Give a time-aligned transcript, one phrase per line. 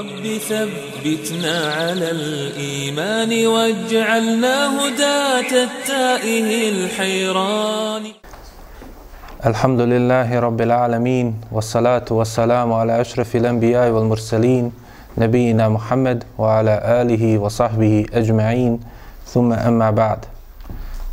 [0.00, 8.02] رب ثبتنا على الإيمان واجعلنا هداة التائه الحيران
[9.46, 14.72] الحمد لله رب العالمين والصلاة والسلام على أشرف الأنبياء والمرسلين
[15.18, 18.80] نبينا محمد وعلى آله وصحبه أجمعين
[19.26, 20.18] ثم أما بعد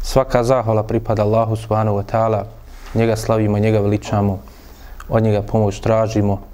[0.04, 2.46] Svaka zahvala pripada Allahu subhanahu wa ta'ala.
[2.96, 4.40] Njega slavimo, njega veličamo,
[5.10, 6.54] od njega pomoć tražimo.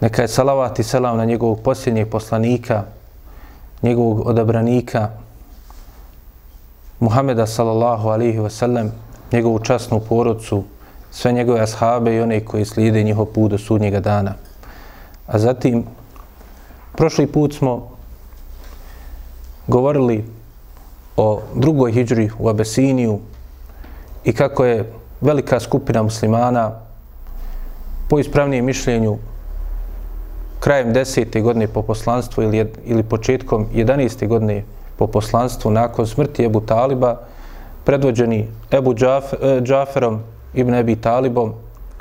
[0.00, 2.82] Neka je salavat i selam na njegovog posljednjeg poslanika,
[3.82, 5.08] njegovog odabranika,
[7.00, 8.90] Muhameda sallallahu alihi wasallam,
[9.32, 10.64] njegovu časnu porodcu,
[11.10, 14.34] sve njegove ashabe i one koji slijede njihov put do sudnjega dana.
[15.26, 15.84] A zatim,
[16.96, 17.88] prošli put smo
[19.66, 20.24] govorili
[21.16, 23.20] o drugoj hijđri u Abesiniju
[24.24, 26.70] i kako je velika skupina muslimana
[28.08, 29.18] po ispravnijem mišljenju
[30.60, 34.26] krajem desete godine po poslanstvu ili, ili početkom 11.
[34.28, 34.64] godine
[34.96, 37.16] po poslanstvu nakon smrti Ebu Taliba
[37.84, 40.20] predvođeni Ebu Džaf, e, Džaferom
[40.54, 41.52] ibn Ebi Talibom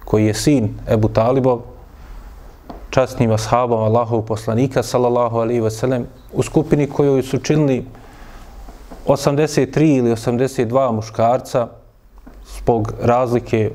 [0.05, 1.61] koji je sin Ebu Talibov
[2.89, 7.85] častnim ashabom Allahov poslanika sallallahu alaihi ve sellem u skupini koju su činili
[9.05, 11.67] 83 ili 82 muškarca
[12.57, 13.71] zbog razlike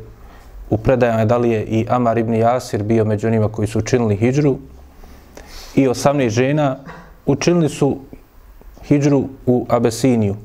[0.70, 4.16] u predajama da li je i Amar ibn Jasir bio među onima koji su učinili
[4.16, 4.56] hijđru
[5.74, 6.76] i 18 žena
[7.26, 7.96] učinili su
[8.84, 10.36] hijđru u Abesiniju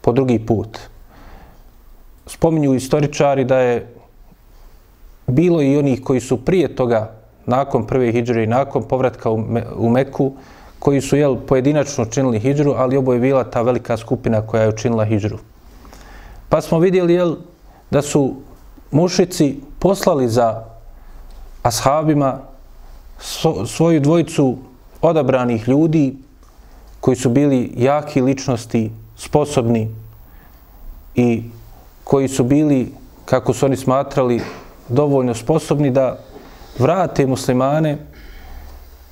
[0.00, 0.78] po drugi put.
[2.26, 3.94] Spominju istoričari da je
[5.26, 7.12] bilo i onih koji su prije toga,
[7.46, 9.30] nakon prve hijđre i nakon povratka
[9.76, 10.32] u Meku,
[10.78, 15.04] koji su jel, pojedinačno činili hijđru, ali oboje bila ta velika skupina koja je učinila
[15.04, 15.38] hijđru.
[16.48, 17.36] Pa smo vidjeli jel,
[17.90, 18.34] da su
[18.90, 20.64] mušici poslali za
[21.62, 22.38] ashabima
[23.66, 24.56] svoju dvojicu
[25.00, 26.16] odabranih ljudi
[27.00, 29.88] koji su bili jaki ličnosti, sposobni
[31.14, 31.42] i
[32.04, 32.92] koji su bili,
[33.24, 34.40] kako su oni smatrali,
[34.88, 36.18] dovoljno sposobni da
[36.78, 37.98] vrate muslimane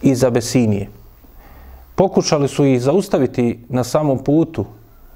[0.03, 0.89] iz Abesinije.
[1.95, 4.65] Pokušali su ih zaustaviti na samom putu.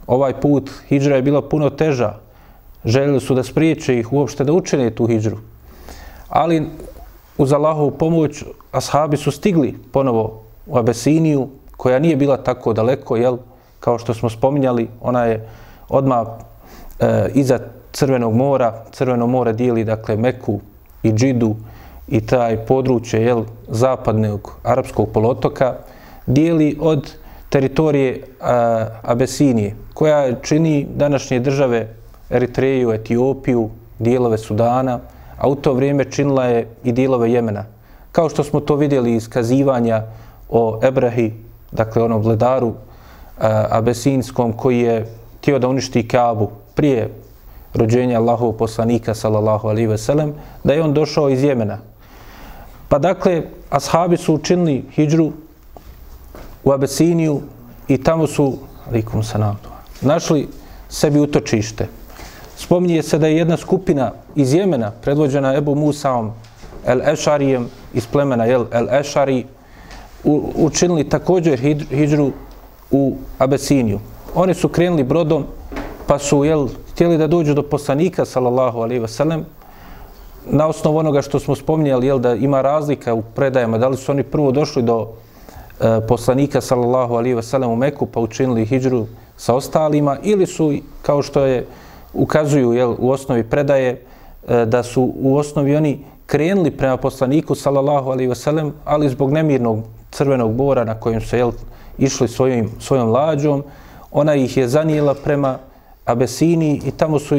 [0.06, 2.14] Ovaj put hijđra je bila puno teža.
[2.84, 5.38] Željeli su da spriječe ih uopšte da učine tu hijđru.
[6.28, 6.66] Ali
[7.38, 13.36] uz Allahovu pomoć ashabi su stigli ponovo u Abesiniju, koja nije bila tako daleko, jel?
[13.80, 15.48] Kao što smo spominjali, ona je
[15.88, 16.26] odmah
[17.00, 17.58] e, iza
[17.92, 18.84] Crvenog mora.
[18.92, 20.60] Crveno more dijeli, dakle, Meku
[21.02, 21.56] i Džidu
[22.08, 25.74] i taj područje, jel, zapadnog arapskog polotoka
[26.26, 27.12] dijeli od
[27.48, 31.94] teritorije a, Abesinije, koja čini današnje države
[32.30, 35.00] Eritreju, Etiopiju, dijelove Sudana,
[35.38, 37.64] a u to vrijeme činila je i dilove Jemena.
[38.12, 40.02] Kao što smo to vidjeli iz kazivanja
[40.48, 41.32] o Ebrahi,
[41.72, 45.06] dakle onom vledaru eh, Abesinskom, koji je
[45.38, 47.10] htio da uništi Kabu prije
[47.74, 50.34] rođenja Allahov poslanika, sallallahu alaihi ve sellem,
[50.64, 51.78] da je on došao iz Jemena.
[52.88, 55.32] Pa dakle, ashabi su učinili hijđru
[56.64, 57.40] u Abesiniju
[57.88, 58.58] i tamo su,
[58.88, 59.68] alikum sanatu,
[60.00, 60.48] našli
[60.88, 61.88] sebi utočište.
[62.56, 66.32] Spominje se da je jedna skupina iz Jemena, predvođena Ebu Musaom,
[66.86, 69.44] El Ešarijem, iz plemena El, El Ešari,
[70.54, 71.58] učinili također
[71.90, 72.30] hijđru
[72.90, 74.00] u Abesiniju.
[74.34, 75.44] Oni su krenuli brodom,
[76.06, 79.42] pa su jel, htjeli da dođu do poslanika, sallallahu alaihi wasallam,
[80.46, 84.12] na osnovu onoga što smo spominjali, jel, da ima razlika u predajama, da li su
[84.12, 85.08] oni prvo došli do
[85.80, 90.72] e, poslanika sallallahu alaihi wasallam u Meku pa učinili hijđru sa ostalima ili su
[91.02, 91.66] kao što je
[92.14, 94.02] ukazuju jel, u osnovi predaje
[94.48, 99.78] e, da su u osnovi oni krenuli prema poslaniku sallallahu alaihi wasallam ali zbog nemirnog
[100.10, 101.52] crvenog bora na kojem su jel,
[101.98, 103.62] išli svojim, svojom lađom
[104.12, 105.58] ona ih je zanijela prema
[106.04, 107.36] Abesini i tamo su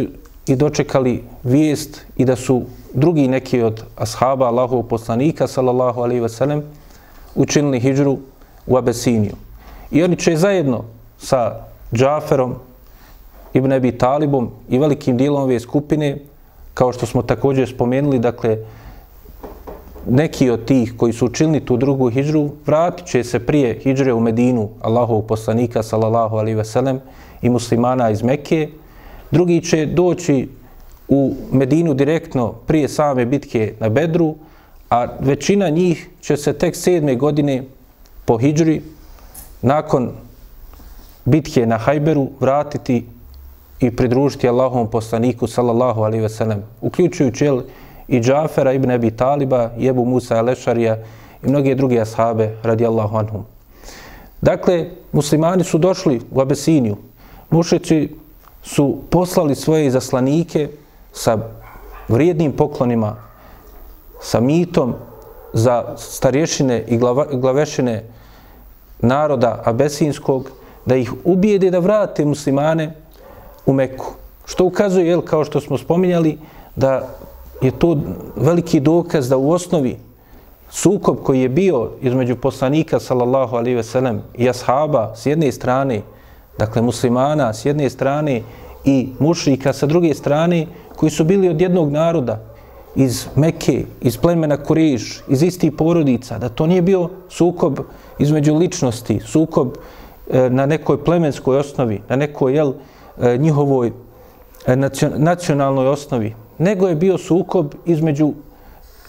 [0.48, 2.62] i dočekali vijest i da su
[2.94, 6.62] drugi neki od ashaba Allahov poslanika sallallahu alaihi wasallam
[7.36, 8.18] učinili hijđru
[8.68, 9.36] u Abesiniju.
[9.92, 10.84] I oni će zajedno
[11.18, 12.56] sa Džaferom,
[13.56, 16.18] Ibn Abi Talibom i velikim dijelom ove skupine,
[16.74, 18.58] kao što smo također spomenuli, dakle,
[20.10, 24.20] neki od tih koji su učinili tu drugu hijđru, vratit će se prije hijđre u
[24.20, 27.00] Medinu, Allahovog poslanika, sallallahu alaihi veselem,
[27.42, 28.70] i muslimana iz Mekke.
[29.32, 30.48] Drugi će doći
[31.08, 34.36] u Medinu direktno prije same bitke na Bedru,
[34.90, 37.64] a većina njih će se tek sedme godine
[38.26, 38.82] po hijđri
[39.62, 40.12] nakon
[41.26, 43.06] bitke na Hajberu vratiti
[43.80, 47.62] i pridružiti Allahovom poslaniku sallallahu alaihi ve sellem, uključujući jel,
[48.08, 50.98] i Džafera ibn Abi Taliba, Jebu Musa Alešarija
[51.44, 53.46] i mnoge druge ashabe radijallahu anhum.
[54.42, 56.98] Dakle, muslimani su došli u Abesiniju.
[57.50, 58.10] Mušici
[58.64, 60.70] su poslali svoje izaslanike
[61.12, 61.38] sa
[62.08, 63.16] vrijednim poklonima,
[64.22, 64.94] sa mitom
[65.54, 66.98] za starješine i
[67.32, 68.04] glavešine
[69.00, 70.50] naroda Abesinskog,
[70.86, 72.94] da ih ubijede da vrate muslimane
[73.66, 74.06] u Meku.
[74.46, 76.38] Što ukazuje, jel, kao što smo spominjali,
[76.76, 77.08] da
[77.62, 77.98] je to
[78.36, 79.98] veliki dokaz da u osnovi
[80.70, 86.02] sukob koji je bio između poslanika sallallahu alaihi ve sellem i ashaba s jedne strane,
[86.58, 88.42] dakle muslimana s jedne strane
[88.86, 92.40] i mušrika sa druge strane, koji su bili od jednog naroda,
[92.96, 97.80] iz Mekke, iz plemena Kuriš, iz istih porodica, da to nije bio sukob
[98.20, 99.70] između ličnosti, sukob
[100.30, 102.74] e, na nekoj plemenskoj osnovi, na nekoj jel,
[103.22, 103.92] E, njihovoj
[104.68, 104.76] e,
[105.18, 108.34] nacionalnoj osnovi, nego je bio sukob između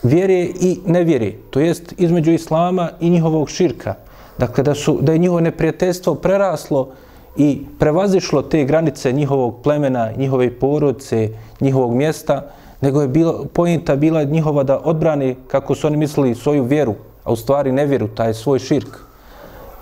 [0.03, 3.95] vjere i nevjere, to jest između islama i njihovog širka.
[4.39, 6.89] Dakle, da, su, da je njihovo neprijateljstvo preraslo
[7.37, 11.31] i prevazišlo te granice njihovog plemena, njihove porodice,
[11.61, 12.43] njihovog mjesta,
[12.81, 16.95] nego je bilo, pojenta bila njihova da odbrane, kako su oni mislili, svoju vjeru,
[17.25, 18.99] a u stvari nevjeru, taj svoj širk.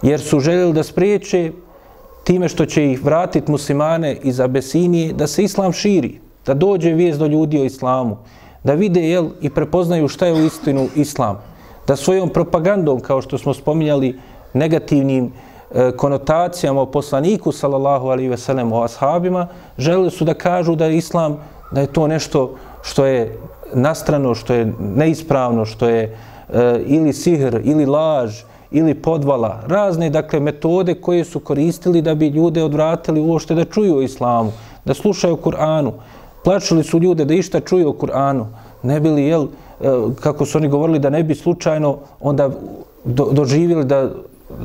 [0.03, 1.53] Jer su željeli da spriječe
[2.25, 7.19] time što će ih vratiti muslimane iz Abesinije, da se islam širi, da dođe vijest
[7.19, 8.17] do ljudi o islamu,
[8.65, 11.39] da vide jel, i prepoznaju šta je u istinu islam,
[11.87, 14.19] da svojom propagandom, kao što smo spominjali,
[14.53, 15.33] negativnim
[15.75, 19.47] e, konotacijama o poslaniku, sallallahu alihi veselem, o ashabima,
[19.79, 21.39] žele su da kažu da je islam,
[21.71, 23.39] da je to nešto što je
[23.75, 28.43] nastrano, što je neispravno, što je e, ili sihr, ili laž,
[28.75, 33.97] ili podvala, razne dakle metode koje su koristili da bi ljude odvratili uošte da čuju
[33.97, 34.53] o islamu,
[34.85, 35.93] da slušaju Kur'anu.
[36.45, 38.47] Plačili su ljude da išta čuju o Kur'anu.
[38.83, 42.51] Ne bili, jel, e, kako su oni govorili, da ne bi slučajno onda
[43.05, 44.11] do, doživjeli da,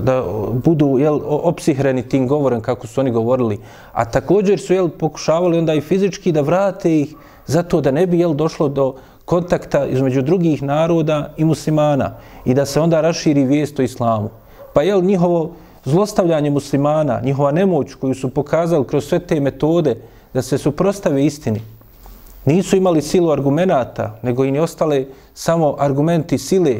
[0.02, 0.24] da
[0.66, 3.60] budu jel, opsihreni tim govorem kako su oni govorili.
[3.94, 7.16] A također su jel, pokušavali onda i fizički da vrate ih
[7.46, 8.94] zato da ne bi jel, došlo do
[9.30, 12.12] kontakta između drugih naroda i muslimana
[12.46, 14.30] i da se onda raširi vijest o islamu.
[14.74, 15.52] Pa jel njihovo
[15.86, 19.96] zlostavljanje muslimana, njihova nemoć koju su pokazali kroz sve te metode,
[20.34, 21.62] da se suprostave istini.
[22.46, 26.76] Nisu imali silu argumenata, nego im je ostale samo argumenti sile,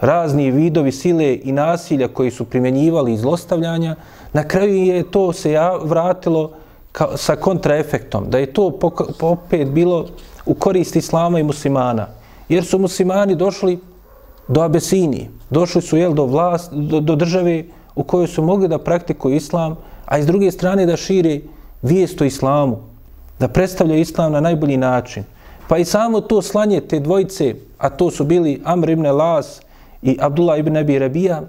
[0.00, 3.96] razni vidovi sile i nasilja koji su primjenjivali iz zlostavljanja.
[4.32, 6.50] Na kraju je to se ja vratilo
[6.92, 8.78] ka, sa kontraefektom, da je to
[9.20, 10.06] opet bilo
[10.48, 12.06] u korist islama i muslimana.
[12.48, 13.78] Jer su muslimani došli
[14.48, 17.64] do Abesinije, došli su jel, do, vlast, do, do države
[17.94, 21.40] u kojoj su mogli da praktikuju islam, a iz druge strane da šire
[21.82, 22.78] vijest o islamu,
[23.38, 25.24] da predstavlja islam na najbolji način.
[25.68, 29.60] Pa i samo to slanje te dvojice, a to su bili Amr ibn Las
[30.02, 31.42] i Abdullah ibn Abi Rabija,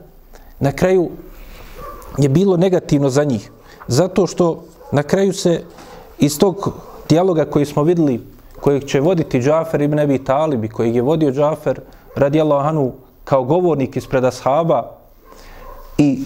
[0.59, 1.09] na kraju
[2.17, 3.51] je bilo negativno za njih.
[3.87, 5.61] Zato što na kraju se
[6.19, 6.73] iz tog
[7.09, 8.19] dijaloga koji smo videli,
[8.61, 11.79] kojeg će voditi Džafer ibn Abi Talib i kojeg je vodio Džafer
[12.15, 12.91] radijallahu anhu
[13.23, 14.91] kao govornik ispred ashaba
[15.97, 16.23] i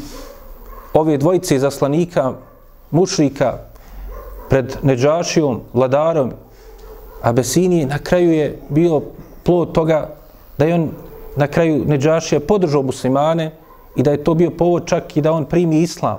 [0.94, 2.34] ove dvojice zaslanika,
[2.92, 3.58] mušrika,
[4.50, 6.32] pred Neđašijom, vladarom
[7.22, 9.02] Abesinije, na kraju je bio
[9.44, 10.10] plod toga
[10.58, 10.90] da je on
[11.36, 13.52] na kraju Neđašija podržao muslimane
[13.96, 16.18] i da je to bio povod čak i da on primi islam.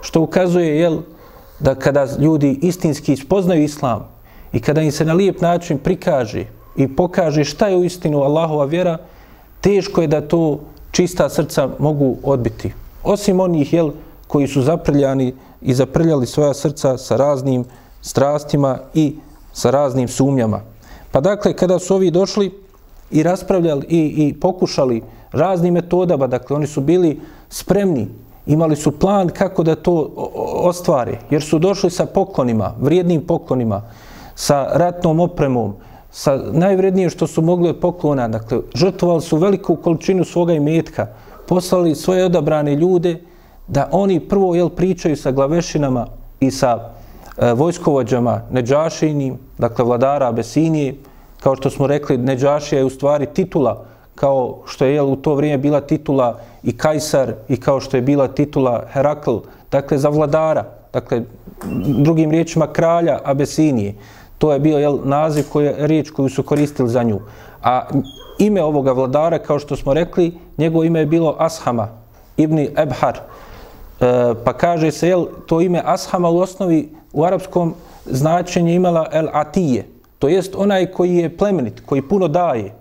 [0.00, 0.98] Što ukazuje, jel,
[1.58, 4.08] da kada ljudi istinski spoznaju islam
[4.52, 6.44] i kada im se na lijep način prikaže
[6.76, 8.98] i pokaže šta je u istinu Allahova vjera,
[9.60, 12.72] teško je da to čista srca mogu odbiti.
[13.02, 13.90] Osim onih, jel,
[14.26, 17.64] koji su zaprljani i zaprljali svoja srca sa raznim
[18.02, 19.16] strastima i
[19.52, 20.60] sa raznim sumnjama.
[21.10, 22.52] Pa dakle, kada su ovi došli
[23.10, 25.02] i raspravljali i, i pokušali
[25.32, 28.08] raznim metodama, dakle, oni su bili spremni,
[28.46, 30.12] imali su plan kako da to
[30.62, 33.82] ostvare, jer su došli sa poklonima, vrijednim poklonima,
[34.40, 35.74] sa ratnom opremom,
[36.10, 41.06] sa najvrednije što su mogli od poklona, dakle, žrtvovali su veliku količinu svoga imetka,
[41.48, 43.18] poslali svoje odabrane ljude
[43.68, 46.06] da oni prvo jel pričaju sa glavešinama
[46.40, 50.94] i sa e, vojskovođama Neđašinim, dakle vladara Abesinije,
[51.40, 55.34] kao što smo rekli, Neđašija je u stvari titula, kao što je jel, u to
[55.34, 59.36] vrijeme bila titula i Kajsar i kao što je bila titula Herakl,
[59.70, 61.22] dakle za vladara, dakle
[62.04, 63.94] drugim riječima kralja Abesinije.
[64.40, 67.20] To je bio jel, naziv je riječ koju su koristili za nju.
[67.62, 67.88] A
[68.38, 71.88] ime ovoga vladara, kao što smo rekli, njegovo ime je bilo Ashama,
[72.36, 73.20] ibn Ebhar,
[74.00, 77.74] E, pa kaže se, jel, to ime Ashama u osnovi u arapskom
[78.06, 79.86] značenje imala El Atije,
[80.18, 82.72] to jest onaj koji je plemenit, koji puno daje.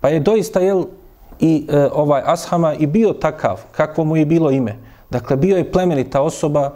[0.00, 0.84] Pa je doista, jel,
[1.40, 4.76] i e, ovaj Ashama i bio takav, kakvo mu je bilo ime.
[5.10, 6.70] Dakle, bio je plemenita osoba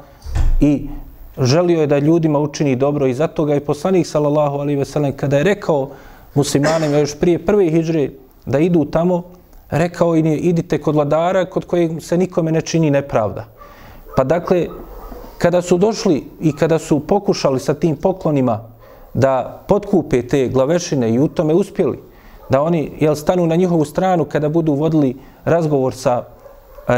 [0.60, 0.88] i
[1.40, 5.12] želio je da ljudima učini dobro i zato ga je poslanik sallallahu alaihi ve sellem
[5.16, 5.88] kada je rekao
[6.34, 8.10] muslimanima još prije prve hijđre
[8.46, 9.22] da idu tamo,
[9.70, 13.44] rekao im je idite kod vladara kod kojeg se nikome ne čini nepravda.
[14.16, 14.66] Pa dakle,
[15.38, 18.60] kada su došli i kada su pokušali sa tim poklonima
[19.14, 21.98] da potkupe te glavešine i u tome uspjeli,
[22.48, 26.24] da oni jel, stanu na njihovu stranu kada budu vodili razgovor sa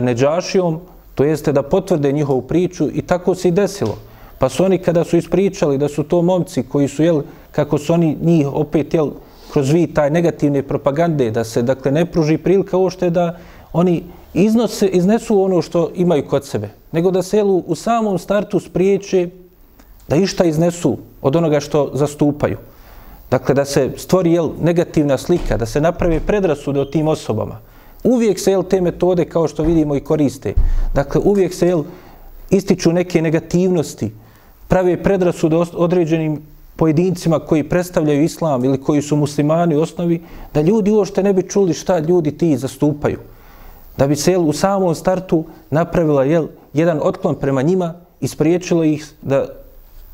[0.03, 0.81] Neđašijom,
[1.15, 3.99] to jeste da potvrde njihovu priču i tako se i desilo.
[4.41, 7.93] Pa su oni kada su ispričali da su to momci koji su, jel, kako su
[7.93, 9.11] oni njih opet, jel,
[9.53, 13.37] kroz vi taj negativne propagande, da se, dakle, ne pruži prilika ovo što je da
[13.73, 14.03] oni
[14.35, 19.29] iznose, iznesu ono što imaju kod sebe, nego da se, jel, u samom startu spriječe
[20.09, 22.57] da išta iznesu od onoga što zastupaju.
[23.31, 27.59] Dakle, da se stvori jel, negativna slika, da se naprave predrasude o tim osobama.
[28.05, 30.55] Uvijek se jel, te metode, kao što vidimo, i koriste.
[30.95, 31.85] Dakle, uvijek se jel,
[32.51, 34.11] ističu neke negativnosti,
[34.71, 36.43] prave predrasude određenim
[36.77, 40.23] pojedincima koji predstavljaju islam ili koji su muslimani u osnovi,
[40.55, 43.19] da ljudi uošte ne bi čuli šta ljudi ti zastupaju.
[43.99, 48.85] Da bi se jel, u samom startu napravila jel, jedan otklon prema njima i spriječilo
[48.85, 49.47] ih da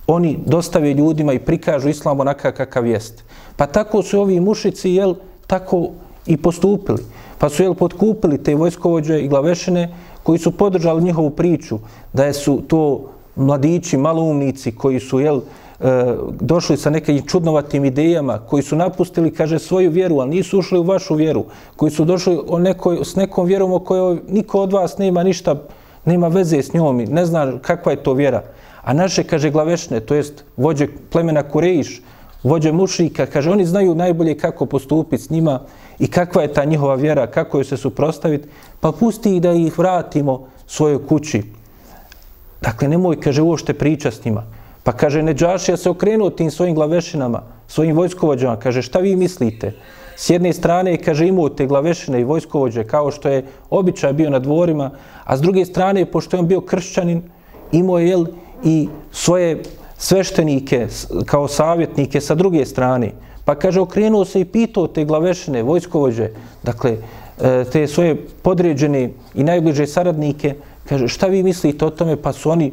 [0.07, 3.25] oni dostave ljudima i prikažu islam onaka kakav jest.
[3.57, 5.15] Pa tako su ovi mušici, jel,
[5.47, 5.91] tako
[6.27, 7.05] i postupili.
[7.39, 11.79] Pa su, jel, potkupili te vojskovođe i glavešine koji su podržali njihovu priču
[12.13, 15.41] da su to mladići, maloumnici koji su, jel,
[15.81, 20.79] e, došli sa nekim čudnovatim idejama, koji su napustili, kaže, svoju vjeru, ali nisu ušli
[20.79, 21.45] u vašu vjeru,
[21.77, 25.55] koji su došli o nekoj, s nekom vjerom o kojoj niko od vas nema ništa,
[26.05, 28.43] nema veze s njom, ne zna kakva je to vjera.
[28.83, 32.03] A naše, kaže, glavešne, to jest vođe plemena Kurejiš,
[32.43, 35.61] vođe mušika, kaže, oni znaju najbolje kako postupiti s njima
[35.99, 38.49] i kakva je ta njihova vjera, kako joj se suprostaviti,
[38.81, 41.43] pa pusti ih da ih vratimo svojoj kući.
[42.61, 44.43] Dakle, nemoj, kaže, uošte priča s njima.
[44.83, 49.73] Pa kaže, Neđašija se okrenuo tim svojim glavešinama, svojim vojskovođama, kaže, šta vi mislite?
[50.17, 54.39] S jedne strane, kaže, imao te glavešine i vojskovođe, kao što je običaj bio na
[54.39, 54.91] dvorima,
[55.25, 57.23] a s druge strane, pošto je on bio kršćanin,
[57.73, 58.27] imao je, jel,
[58.65, 59.63] i svoje
[59.99, 60.87] sveštenike
[61.27, 63.13] kao savjetnike sa druge strane.
[63.45, 66.31] Pa kaže, okrenuo se i pitao te glavešine, vojskovođe,
[66.63, 66.97] dakle,
[67.41, 70.55] e, te svoje podređene i najbliže saradnike,
[70.89, 72.17] kaže, šta vi mislite o tome?
[72.17, 72.73] Pa su oni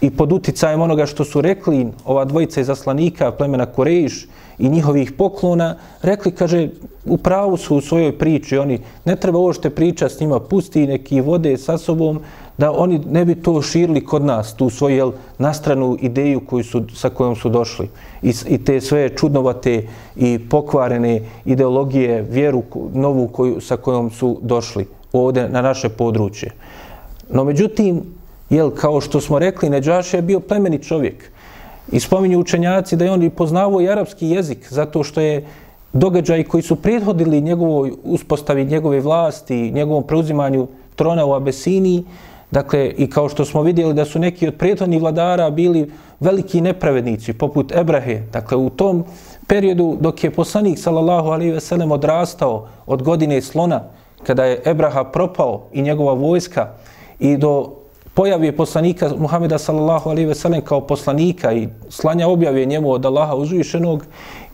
[0.00, 4.26] i pod uticajem onoga što su rekli ova dvojica iz aslanika plemena Korejiš
[4.58, 6.68] i njihovih poklona, rekli, kaže,
[7.04, 10.86] u pravu su u svojoj priči, oni ne treba ovo što priča s njima, pusti
[10.86, 12.20] neki vode sa sobom,
[12.58, 16.84] da oni ne bi to širili kod nas, tu svoju jel, nastranu ideju koju su,
[16.94, 17.88] sa kojom su došli.
[18.22, 19.82] I, I te sve čudnovate
[20.16, 22.62] i pokvarene ideologije, vjeru
[22.94, 26.50] novu koju, sa kojom su došli ovdje na naše područje.
[27.30, 28.02] No međutim,
[28.50, 31.30] jel, kao što smo rekli, Neđaša je bio plemeni čovjek.
[31.92, 35.44] I spominju učenjaci da je on i poznavao i arapski jezik, zato što je
[35.92, 40.66] događaj koji su prethodili njegovoj uspostavi njegove vlasti, njegovom preuzimanju
[40.96, 42.04] trona u Abesiniji,
[42.50, 45.90] Dakle, i kao što smo vidjeli da su neki od prethodnih vladara bili
[46.20, 48.22] veliki nepravednici, poput Ebrahe.
[48.32, 49.04] Dakle, u tom
[49.46, 53.82] periodu dok je poslanik, sallallahu alaihi ve sellem, odrastao od godine slona,
[54.22, 56.68] kada je Ebraha propao i njegova vojska
[57.18, 57.72] i do
[58.14, 63.34] pojave poslanika Muhameda sallallahu alejhi ve sellem kao poslanika i slanja objave njemu od Allaha
[63.34, 64.04] uzvišenog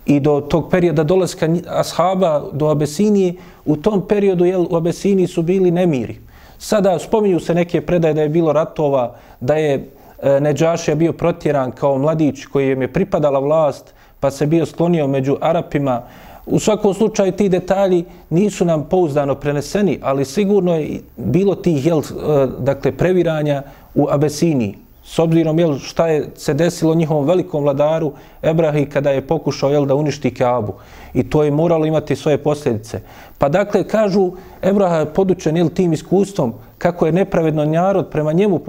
[0.07, 5.42] i do tog perioda dolaska ashaba do Abesinije, u tom periodu jel, u Abesiniji su
[5.42, 6.19] bili nemiri.
[6.59, 9.88] Sada spominju se neke predaje da je bilo ratova, da je
[10.23, 15.37] e, Neđašija bio protjeran kao mladić koji je pripadala vlast, pa se bio sklonio među
[15.40, 16.02] Arapima.
[16.47, 21.99] U svakom slučaju ti detalji nisu nam pouzdano preneseni, ali sigurno je bilo tih jel,
[21.99, 23.63] eh, dakle, previranja
[23.95, 24.83] u Abesini.
[25.05, 29.87] s obzirom jel, šta je se desilo njihovom velikom vladaru Ebrahi kada je pokušao jel,
[29.87, 30.73] da uništi Kaabu.
[31.15, 33.01] I to je moralo imati svoje posljedice.
[33.39, 34.31] Pa dakle, kažu,
[34.63, 38.61] Ebraha je podučen jel, tim iskustvom kako je nepravedno narod prema njemu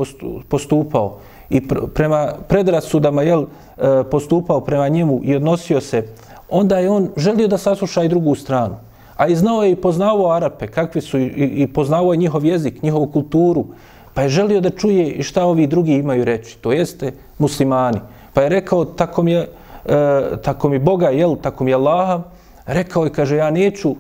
[0.50, 1.18] postupao
[1.50, 3.46] i pr prema predrasudama jel,
[3.78, 6.08] eh, postupao prema njemu i odnosio se,
[6.54, 8.76] onda je on želio da sasluša i drugu stranu.
[9.18, 11.26] A i znao je i poznavao Arape, kakvi su i,
[11.64, 13.66] i poznavao je njihov jezik, njihovu kulturu,
[14.14, 16.58] Pa je želio da čuje i šta ovi drugi imaju reći.
[16.62, 18.00] To jeste muslimani.
[18.34, 19.48] Pa je rekao, tako mi, je,
[19.86, 22.22] e, tako mi Boga, jel, tako mi Allaha,
[22.66, 23.96] rekao je, kaže, ja neću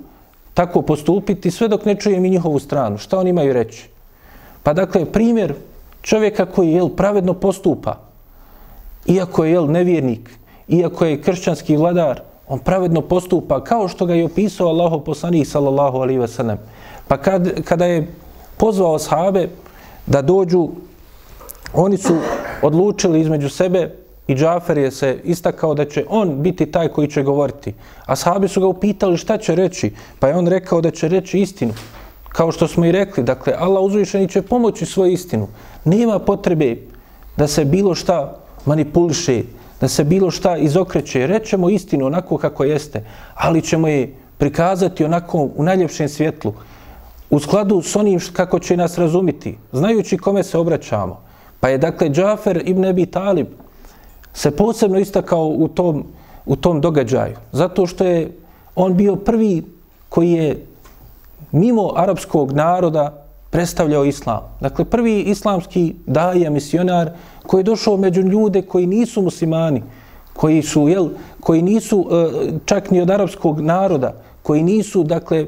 [0.53, 2.97] tako postupiti sve dok ne čujem i njihovu stranu.
[2.97, 3.89] Šta oni imaju reći?
[4.63, 5.53] Pa dakle, primjer
[6.01, 7.97] čovjeka koji jel, pravedno postupa,
[9.07, 10.29] iako je jel, nevjernik,
[10.67, 15.97] iako je kršćanski vladar, on pravedno postupa kao što ga je opisao Allahu poslanik sallallahu
[15.97, 16.57] alaihi ve sellem.
[17.07, 18.07] Pa kad, kada je
[18.57, 19.49] pozvao sahabe
[20.05, 20.69] da dođu,
[21.73, 22.15] oni su
[22.61, 23.91] odlučili između sebe
[24.27, 27.73] i Džafer je se istakao da će on biti taj koji će govoriti.
[28.05, 31.39] A sahabi su ga upitali šta će reći, pa je on rekao da će reći
[31.39, 31.73] istinu.
[32.29, 35.47] Kao što smo i rekli, dakle, Allah uzvišeni će pomoći svoju istinu.
[35.85, 36.77] Nema potrebe
[37.37, 38.35] da se bilo šta
[38.65, 39.43] manipuliše,
[39.83, 41.27] da se bilo šta izokreće.
[41.27, 43.03] Rećemo istinu onako kako jeste,
[43.35, 46.53] ali ćemo je prikazati onako u najljepšem svjetlu,
[47.29, 51.19] u skladu s onim kako će nas razumiti, znajući kome se obraćamo.
[51.59, 53.47] Pa je dakle Džafer ibn Ebi Talib
[54.33, 56.05] se posebno istakao u tom,
[56.45, 58.31] u tom događaju, zato što je
[58.75, 59.63] on bio prvi
[60.09, 60.65] koji je
[61.51, 63.22] mimo arapskog naroda
[63.53, 64.39] predstavljao islam.
[64.61, 67.11] Dakle, prvi islamski daja, misionar,
[67.45, 69.83] koji je došao među ljude koji nisu muslimani,
[70.33, 75.45] koji su, jel, koji nisu e, čak ni od arapskog naroda, koji nisu, dakle,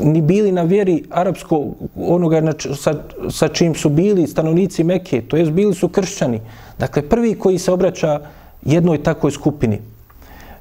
[0.00, 2.94] ni bili na vjeri arapskog, onoga na, sa,
[3.30, 6.40] sa čim su bili stanovnici Mekke, to jest bili su kršćani.
[6.78, 8.20] Dakle, prvi koji se obraća
[8.62, 9.78] jednoj takoj skupini.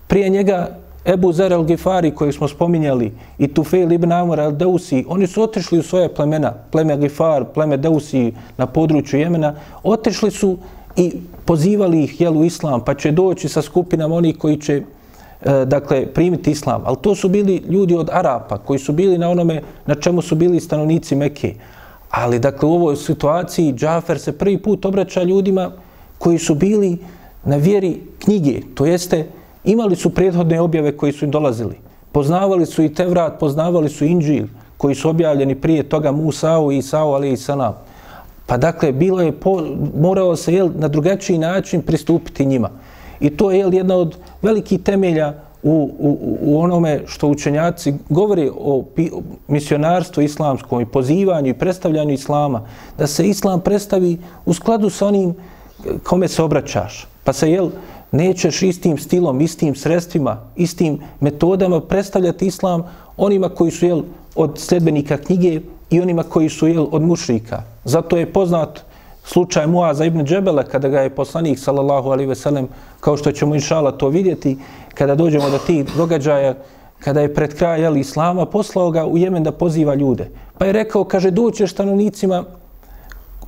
[0.07, 5.43] Prije njega Ebu Zer al-Gifari koji smo spominjali i Tufel ibn Amr al-Dausi, oni su
[5.43, 10.57] otišli u svoje plemena, pleme Gifar, pleme Dausi na području Jemena, otišli su
[10.95, 11.13] i
[11.45, 14.73] pozivali ih jel, u islam, pa će doći sa skupinama onih koji će
[15.41, 16.81] e, dakle, primiti islam.
[16.85, 20.35] Ali to su bili ljudi od Arapa koji su bili na onome na čemu su
[20.35, 21.53] bili stanovnici Mekke.
[22.09, 25.71] Ali dakle, u ovoj situaciji Džafer se prvi put obraća ljudima
[26.17, 26.97] koji su bili
[27.43, 29.27] na vjeri knjige, to jeste
[29.63, 31.75] imali su prethodne objave koji su im dolazili.
[32.11, 34.45] Poznavali su i Tevrat, poznavali su Inđil,
[34.77, 37.73] koji su objavljeni prije toga Musao i Isao, ali i Sanam.
[38.45, 39.61] Pa dakle, bilo je po,
[39.95, 42.69] morao se jel, na drugačiji način pristupiti njima.
[43.19, 48.49] I to je jel, jedna od velikih temelja u, u, u onome što učenjaci govore
[48.55, 52.61] o, pi, o misionarstvu islamskom i pozivanju i predstavljanju islama,
[52.97, 55.35] da se islam predstavi u skladu sa onim
[56.03, 57.07] kome se obraćaš.
[57.23, 57.69] Pa se, jel,
[58.11, 62.83] nećeš istim stilom, istim sredstvima, istim metodama predstavljati islam
[63.17, 64.01] onima koji su jel,
[64.35, 67.63] od sledbenika knjige i onima koji su jel, od mušrika.
[67.83, 68.81] Zato je poznat
[69.23, 72.67] slučaj Muaza ibn Džebela kada ga je poslanik sallallahu alaihi ve sellem,
[72.99, 74.57] kao što ćemo inšala to vidjeti,
[74.93, 76.55] kada dođemo do tih događaja,
[76.99, 80.29] kada je pred kraj jel, islama, poslao ga u Jemen da poziva ljude.
[80.57, 82.43] Pa je rekao, kaže, doćeš stanovnicima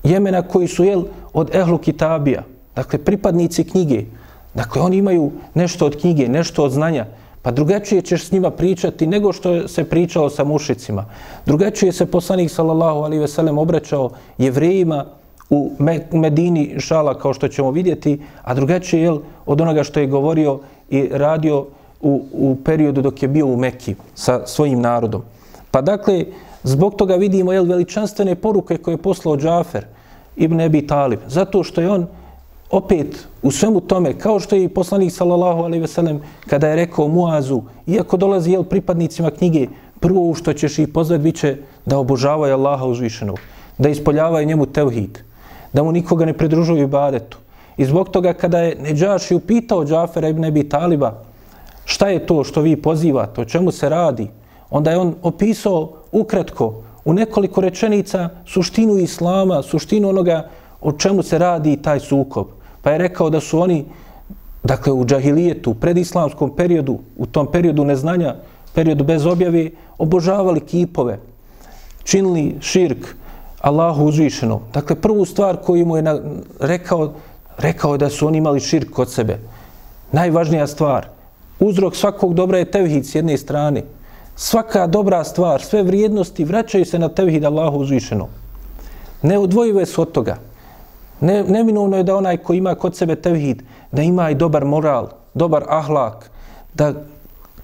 [0.04, 2.43] Jemena koji su jel, od ehlu kitabija,
[2.76, 4.06] dakle pripadnici knjige,
[4.54, 7.06] Dakle, oni imaju nešto od knjige, nešto od znanja,
[7.42, 11.06] pa drugačije ćeš s njima pričati nego što se pričalo sa mušicima.
[11.46, 15.06] Drugačije se poslanik, sallallahu alaihi ve sellem, obraćao jevrejima
[15.50, 15.72] u
[16.12, 19.12] Medini šala, kao što ćemo vidjeti, a drugačije je
[19.46, 20.60] od onoga što je govorio
[20.90, 21.66] i radio
[22.02, 25.22] u, u periodu dok je bio u Mekki sa svojim narodom.
[25.72, 26.26] Pa dakle,
[26.64, 29.86] zbog toga vidimo jel, veličanstvene poruke koje je poslao Džafer
[30.36, 32.08] ibn Ebi Talib, zato što je on
[32.72, 36.76] opet u svemu tome, kao što je i poslanik sallallahu alejhi ve sellem kada je
[36.76, 39.68] rekao Muazu, iako dolazi jel pripadnicima knjige,
[40.00, 43.40] prvo što ćeš ih pozvati biće da obožavaju Allaha uzvišenog,
[43.78, 45.20] da ispoljavaju njemu tevhid,
[45.74, 47.38] da mu nikoga ne pridružuju ibadetu.
[47.78, 51.14] I zbog toga kada je Neđaši upitao Džafera ibn Abi Taliba
[51.86, 54.28] šta je to što vi pozivate, o čemu se radi,
[54.70, 60.50] onda je on opisao ukratko u nekoliko rečenica suštinu islama, suštinu onoga
[60.82, 62.48] o čemu se radi taj sukob.
[62.82, 63.86] Pa je rekao da su oni,
[64.63, 68.36] dakle u džahilijetu, u predislamskom periodu, u tom periodu neznanja,
[68.74, 71.20] periodu bez objave, obožavali kipove,
[72.04, 73.15] činili širk
[73.62, 74.62] Allahu uzvišeno.
[74.74, 76.20] Dakle, prvu stvar koju mu je na,
[76.60, 77.13] rekao,
[77.58, 79.39] rekao je da su oni imali širk kod sebe.
[80.12, 81.08] Najvažnija stvar.
[81.60, 83.84] Uzrok svakog dobra je tevhid s jedne strane.
[84.36, 88.28] Svaka dobra stvar, sve vrijednosti vraćaju se na tevhid Allahu uzvišeno.
[89.22, 90.38] Neodvojive su od toga.
[91.22, 95.08] Ne, neminovno je da onaj ko ima kod sebe tevhid, da ima i dobar moral,
[95.34, 96.32] dobar ahlak,
[96.74, 96.94] da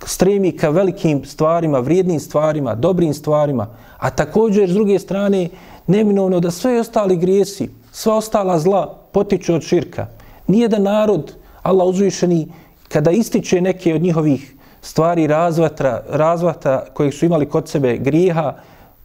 [0.05, 3.67] stremi ka velikim stvarima, vrijednim stvarima, dobrim stvarima,
[3.97, 5.49] a također s druge strane
[5.87, 10.07] neminovno da sve ostali grijesi, sva ostala zla potiču od širka.
[10.47, 12.47] Nije da narod, Allah uzvišeni,
[12.87, 18.53] kada ističe neke od njihovih stvari razvatra, razvata kojeg su imali kod sebe grijeha,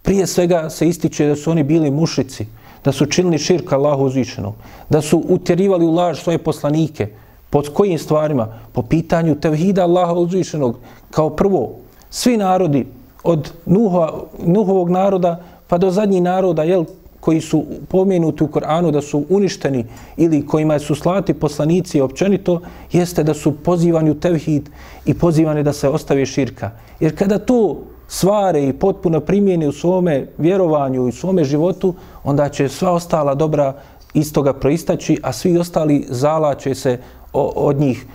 [0.02, 2.46] prije svega se ističe da su oni bili mušici,
[2.84, 4.52] da su činili širk Allahu uzvišenom,
[4.90, 7.08] da su utjerivali u laž svoje poslanike.
[7.50, 8.48] Pod kojim stvarima?
[8.72, 10.78] Po pitanju tevhida Allaha uzvišenog.
[11.10, 11.70] Kao prvo,
[12.10, 12.86] svi narodi
[13.24, 14.12] od Nuhova,
[14.44, 16.84] Nuhovog naroda pa do zadnjih naroda, jel,
[17.20, 19.84] koji su pomenuti u Koranu da su uništeni
[20.16, 22.60] ili kojima su slati poslanici općenito,
[22.92, 24.70] jeste da su pozivani u tevhid
[25.06, 26.70] i pozivani da se ostave širka.
[27.00, 27.78] Jer kada to
[28.12, 31.94] svare i potpuno primijeni u svome vjerovanju i u svome životu,
[32.24, 33.72] onda će sva ostala dobra
[34.14, 36.98] iz toga proistaći, a svi ostali zala će se
[37.32, 38.06] od njih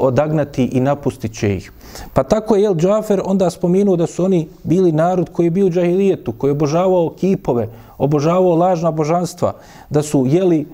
[0.00, 1.72] odagnati i napustit će ih.
[2.14, 5.66] Pa tako je El Džafer onda spomenuo da su oni bili narod koji je bio
[5.66, 9.52] u džahilijetu, koji je obožavao kipove, obožavao lažna božanstva,
[9.90, 10.66] da su jeli,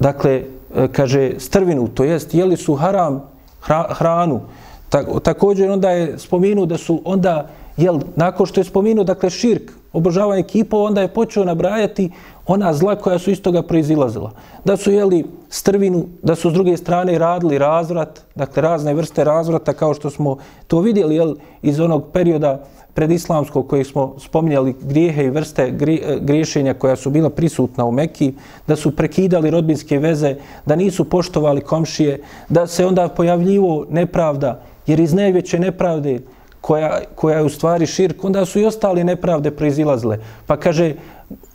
[0.00, 0.42] dakle,
[0.76, 3.22] e, kaže, strvinu, to jest, jeli su haram
[3.90, 4.40] hranu.
[5.22, 10.42] Također onda je spomenuo da su onda, jel, nakon što je spomenuo, dakle, širk, obožavanje
[10.42, 12.10] kipova, onda je počeo nabrajati
[12.46, 14.30] ona zla koja su iz toga proizilazila.
[14.64, 19.72] Da su jeli strvinu, da su s druge strane radili razvrat, dakle razne vrste razvrata
[19.72, 25.30] kao što smo to vidjeli jel, iz onog perioda predislamskog kojeg smo spominjali grijehe i
[25.30, 25.72] vrste e,
[26.20, 28.34] griješenja koja su bila prisutna u Mekiji,
[28.66, 35.00] da su prekidali rodbinske veze, da nisu poštovali komšije, da se onda pojavljivo nepravda, jer
[35.00, 36.20] iz najveće nepravde
[36.60, 40.18] koja, koja je u stvari širk, onda su i ostali nepravde proizilazile.
[40.46, 40.94] Pa kaže,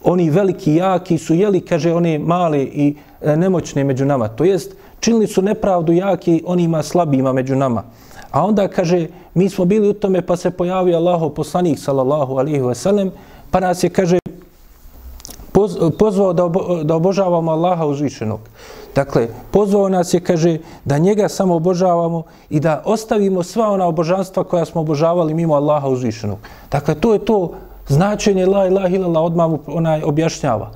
[0.03, 4.27] oni veliki jaki su jeli, kaže, oni mali i e, nemoćni među nama.
[4.27, 7.83] To jest, činili su nepravdu jaki onima slabima među nama.
[8.31, 12.61] A onda kaže, mi smo bili u tome pa se pojavio Allaho poslanik sallallahu alihi
[12.61, 13.09] wasallam,
[13.51, 14.19] pa nas je, kaže,
[15.99, 18.39] pozvao da, obo, da obožavamo Allaha uzvišenog.
[18.97, 24.43] Dakle, pozvao nas je, kaže, da njega samo obožavamo i da ostavimo sva ona obožanstva
[24.43, 26.37] koja smo obožavali mimo Allaha uzvišenog.
[26.71, 27.53] Dakle, to je to
[27.87, 30.71] značenje la ilaha illallah odmah onaj objašnjava.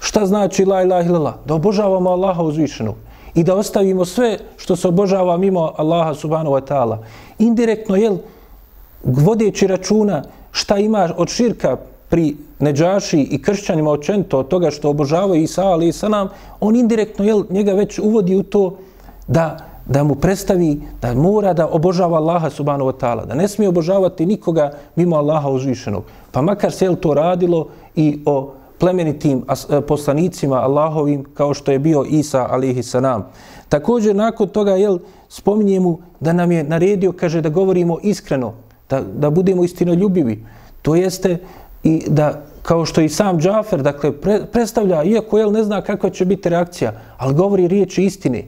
[0.00, 1.34] Šta znači la ilaha illallah?
[1.46, 2.94] Da obožavamo Allaha uzvišenog
[3.34, 6.98] i da ostavimo sve što se obožava mimo Allaha subhanahu wa ta'ala.
[7.38, 8.18] Indirektno, jel,
[9.04, 11.76] vodeći računa šta ima od širka
[12.12, 16.28] pri neđaši i kršćanima očento od toga što obožavaju Isa ali i sanam,
[16.60, 18.76] on indirektno jel, njega već uvodi u to
[19.28, 23.68] da da mu predstavi da mora da obožava Allaha subhanahu wa ta'ala, da ne smije
[23.68, 26.04] obožavati nikoga mimo Allaha uzvišenog.
[26.30, 32.04] Pa makar se to radilo i o plemenitim e, poslanicima Allahovim kao što je bio
[32.08, 33.26] Isa alihi sanam.
[33.68, 34.98] Također nakon toga jel,
[35.28, 38.52] spominje mu da nam je naredio, kaže da govorimo iskreno,
[38.90, 40.44] da, da budemo istinoljubivi.
[40.82, 41.38] To jeste
[41.84, 46.10] i da kao što i sam Džafer, dakle, pre, predstavlja, iako jel ne zna kakva
[46.10, 48.44] će biti reakcija, ali govori riječi istine.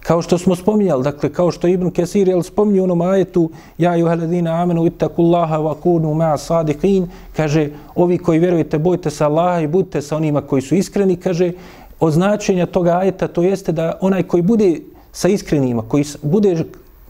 [0.00, 4.08] Kao što smo spominjali, dakle, kao što Ibn Kesir jel spominio onom ajetu Ja ju
[4.08, 9.66] heledina amenu ittakullaha wa kunu ma'a sadiqin kaže, ovi koji vjerujete, bojte se Allaha i
[9.66, 11.52] budite sa onima koji su iskreni, kaže,
[12.00, 14.80] označenja toga ajeta to jeste da onaj koji bude
[15.12, 16.64] sa iskrenima, koji bude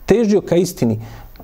[0.07, 0.99] težio ka istini,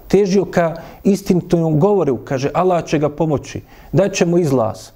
[0.09, 3.61] težio ka istinitom govoru, kaže, Allah će ga pomoći,
[3.93, 4.91] daće mu izlaz.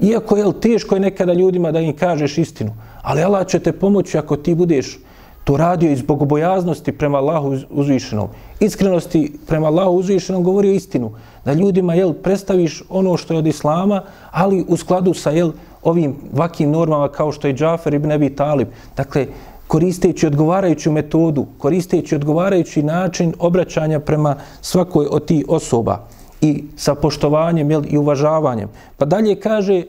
[0.00, 2.72] Iako je teško je nekada ljudima da im kažeš istinu,
[3.02, 4.98] ali Allah će te pomoći ako ti budeš
[5.44, 8.28] to radio iz bogobojaznosti prema Allahu uzvišenom.
[8.60, 11.12] Iskrenosti prema Allahu uzvišenom govorio istinu.
[11.44, 16.16] Da ljudima jel, predstaviš ono što je od Islama, ali u skladu sa jel, ovim
[16.32, 18.68] vakim normama kao što je Džafer ibn Abi Talib.
[18.96, 19.26] Dakle,
[19.68, 25.98] koristeći odgovarajuću metodu, koristeći odgovarajući način obraćanja prema svakoj od tih osoba
[26.40, 28.68] i sa poštovanjem jel, i uvažavanjem.
[28.96, 29.82] Pa dalje kaže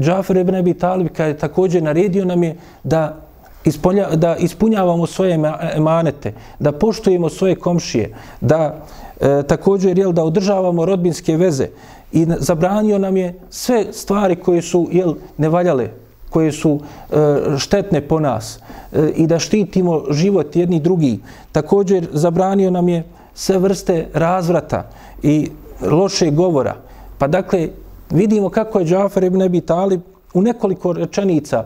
[0.00, 3.16] Džafer ibn Abi Talib kada je također naredio nam je da
[3.64, 5.38] ispolja, da ispunjavamo svoje
[5.74, 8.86] emanete, da poštujemo svoje komšije, da
[9.20, 11.68] e, također jel, da održavamo rodbinske veze
[12.12, 15.88] i zabranio nam je sve stvari koje su jel, nevaljale,
[16.36, 17.16] koje su e,
[17.58, 18.58] štetne po nas
[18.92, 21.18] e, i da štitimo život jedni drugi.
[21.52, 24.82] Također zabranio nam je sve vrste razvrata
[25.22, 25.48] i
[25.80, 26.74] loše govora.
[27.18, 27.68] Pa dakle,
[28.10, 30.00] vidimo kako je Džafar ibn Abi Talib
[30.34, 31.64] u nekoliko rečenica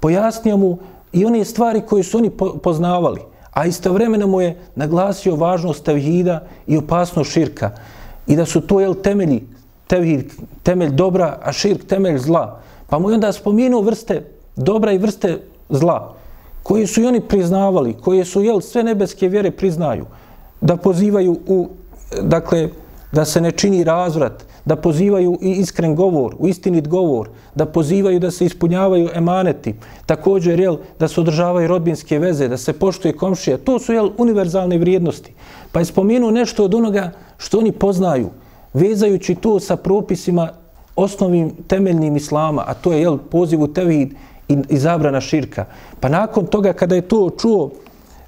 [0.00, 0.78] pojasnio mu
[1.12, 2.30] i one stvari koje su oni
[2.62, 7.70] poznavali, a istovremeno mu je naglasio važnost tevhida i opasnost širka
[8.26, 9.42] i da su to jel, temelji,
[9.86, 12.60] tevhid, temelj dobra, a širk temelj zla.
[12.94, 14.22] Pa mu je onda spomenuo vrste
[14.56, 16.14] dobra i vrste zla,
[16.62, 20.06] koje su i oni priznavali, koje su jel, sve nebeske vjere priznaju,
[20.60, 21.68] da pozivaju u,
[22.22, 22.68] dakle,
[23.12, 28.20] da se ne čini razvrat, da pozivaju i iskren govor, u istinit govor, da pozivaju
[28.20, 29.74] da se ispunjavaju emaneti,
[30.06, 33.58] također jel, da se održavaju rodbinske veze, da se poštuje komšija.
[33.58, 35.34] To su jel, univerzalne vrijednosti.
[35.72, 38.30] Pa je spomenuo nešto od onoga što oni poznaju,
[38.72, 40.48] vezajući to sa propisima
[40.96, 44.14] osnovnim temeljnim islama, a to je jel, poziv u tevhid
[44.48, 45.64] i, i zabrana širka.
[46.00, 47.70] Pa nakon toga kada je to čuo,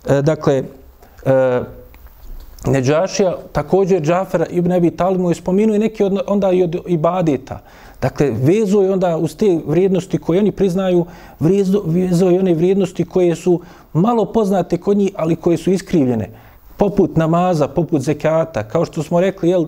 [0.08, 0.62] e, dakle,
[1.24, 1.60] e,
[2.66, 6.76] Neđašija, također Džafera ibn Abi Talib mu je spominuo i neki od, onda i od
[6.86, 7.60] ibadeta.
[8.02, 11.06] Dakle, vezo je onda uz te vrijednosti koje oni priznaju,
[11.84, 13.60] vezo je one vrijednosti koje su
[13.92, 16.30] malo poznate kod njih, ali koje su iskrivljene.
[16.76, 19.66] Poput namaza, poput zekata, kao što smo rekli, jel,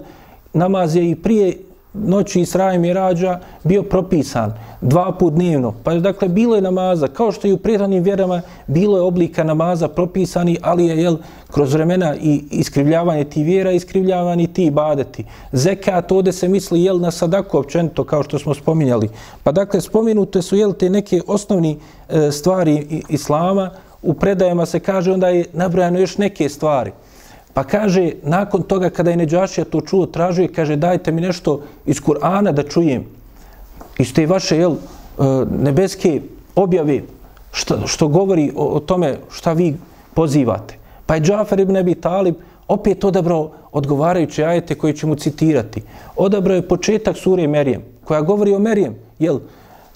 [0.52, 1.56] namaz je i prije
[1.94, 5.74] noći Israja Mirađa bio propisan dva put dnevno.
[5.84, 9.88] Pa dakle, bilo je namaza, kao što i u prethodnim vjerama, bilo je oblika namaza
[9.88, 11.16] propisani, ali je jel,
[11.50, 15.24] kroz vremena i iskrivljavanje ti vjera, iskrivljavanje ti ibadeti.
[15.52, 19.08] Zekat, ovdje se misli jel, na sadaku općenito, kao što smo spominjali.
[19.42, 23.70] Pa dakle, spominute su jel, te neke osnovni e, stvari islama,
[24.02, 26.92] u predajama se kaže onda je nabrojano još neke stvari.
[27.54, 31.60] Pa kaže, nakon toga kada je Neđašija to čuo, tražio je, kaže, dajte mi nešto
[31.86, 33.04] iz Kur'ana da čujem.
[33.98, 35.22] Iz te vaše, jel, e,
[35.62, 36.20] nebeske
[36.54, 37.02] objave,
[37.52, 39.76] što, što govori o, o tome šta vi
[40.14, 40.74] pozivate.
[41.06, 42.34] Pa je Džafer ibn Abi Talib
[42.68, 45.82] opet odabrao odgovarajuće ajete koje ćemo citirati.
[46.16, 49.38] Odabrao je početak sure Merijem, koja govori o Merijem, jel,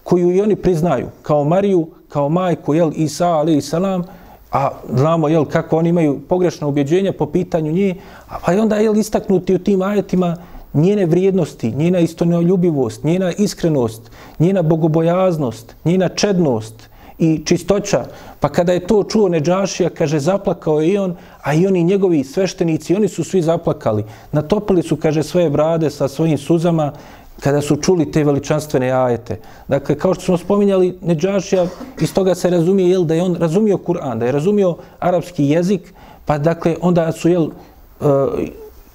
[0.05, 4.05] koju i oni priznaju kao Mariju, kao majku, jel, Isa, ali i salam,
[4.53, 7.95] a znamo jel, kako oni imaju pogrešno ubjeđenje po pitanju nje,
[8.29, 10.37] a pa onda jel, istaknuti u tim ajetima
[10.75, 16.89] njene vrijednosti, njena istonoljubivost, njena iskrenost, njena bogobojaznost, njena čednost
[17.19, 18.05] i čistoća.
[18.41, 22.25] Pa kada je to čuo Neđašija, kaže, zaplakao je i on, a i oni njegovi
[22.25, 24.05] sveštenici, oni su svi zaplakali.
[24.33, 26.93] Natopili su, kaže, svoje brade sa svojim suzama,
[27.41, 29.39] kada su čuli te veličanstvene ajete.
[29.69, 31.67] Dakle, kao što smo spominjali, Neđašija
[32.01, 35.95] iz toga se razumije jel, da je on razumio Kur'an, da je razumio arapski jezik,
[36.25, 38.09] pa dakle, onda su, jel, uh,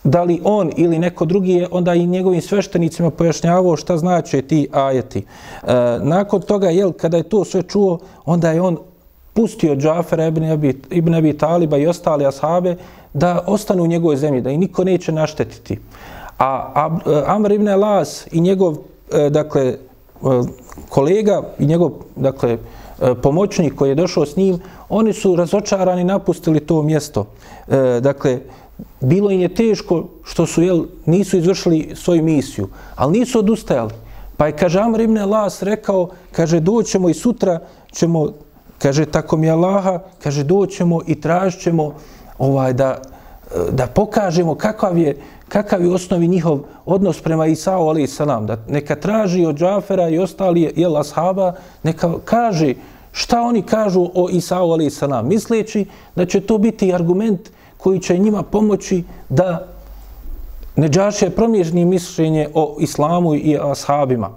[0.08, 4.67] da li on ili neko drugi je onda i njegovim sveštenicima pojašnjavao šta znače ti
[4.71, 5.19] ajeti.
[5.19, 5.26] E,
[6.02, 8.78] nakon toga, jel, kada je to sve čuo, onda je on
[9.34, 12.76] pustio Džafera ibn Abi, ibn Abi Taliba i ostale ashabe
[13.13, 15.80] da ostanu u njegovoj zemlji, da i niko neće naštetiti.
[16.38, 18.76] A, eh, Amr ibn Las i njegov
[19.12, 19.78] eh, dakle eh,
[20.89, 22.58] kolega i njegov dakle
[23.23, 27.26] pomoćnik koji je došao s njim, oni su razočarani napustili to mjesto.
[28.02, 28.39] Dakle,
[29.02, 33.91] bilo im je teško što su jel, nisu izvršili svoju misiju, ali nisu odustajali.
[34.38, 37.60] Pa je, kaže, Amr ibn Las rekao, kaže, doćemo i sutra
[37.91, 38.34] ćemo,
[38.80, 41.93] kaže, tako mi Allaha, kaže, doćemo i tražćemo
[42.38, 43.02] ovaj, da,
[43.71, 45.17] da pokažemo kakav je,
[45.49, 50.19] kakav je osnovi njihov odnos prema Isao alaih salam, da neka traži od Džafera i
[50.19, 52.73] ostali jel ashaba, neka kaže
[53.12, 58.17] šta oni kažu o Isao alaih salam, misleći da će to biti argument koji će
[58.17, 59.67] njima pomoći da
[60.75, 64.29] ne džaše promježni mišljenje o islamu i ashabima.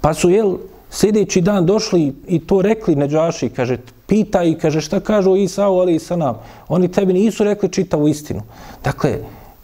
[0.00, 0.56] Pa su, jel,
[0.90, 5.94] sljedeći dan došli i to rekli Neđaši, kaže, pita i kaže, šta kažu Isao, ali
[5.94, 6.38] i sanam.
[6.68, 8.42] Oni tebi nisu rekli čitavu istinu.
[8.84, 9.18] Dakle,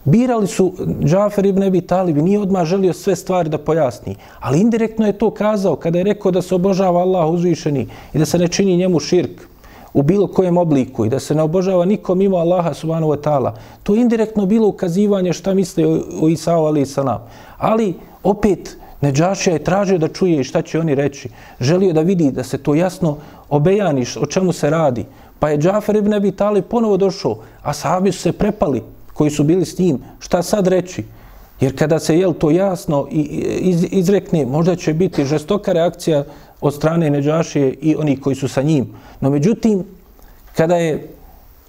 [0.05, 0.73] Birali su
[1.05, 4.17] Džafer ibn Ebi Talib nije odmah želio sve stvari da pojasni.
[4.41, 8.25] Ali indirektno je to kazao kada je rekao da se obožava Allah uzvišeni i da
[8.27, 9.43] se ne čini njemu širk
[9.95, 13.53] u bilo kojem obliku i da se ne obožava nikom mimo Allaha subhanahu wa ta'ala.
[13.83, 17.23] To je indirektno bilo ukazivanje šta misle o, o Isao ali salam.
[17.59, 21.29] Ali opet Neđašija je tražio da čuje šta će oni reći.
[21.61, 23.17] Želio da vidi da se to jasno
[23.51, 25.05] obejani o čemu se radi.
[25.39, 28.83] Pa je Džafer ibn Abi Talib ponovo došao, a sahabi su se prepali
[29.23, 31.05] koji su bili s njim, šta sad reći?
[31.61, 33.21] Jer kada se jel to jasno i
[33.61, 36.25] iz, izrekne, možda će biti žestoka reakcija
[36.61, 38.89] od strane Neđašije i oni koji su sa njim.
[39.21, 39.85] No međutim,
[40.57, 41.09] kada je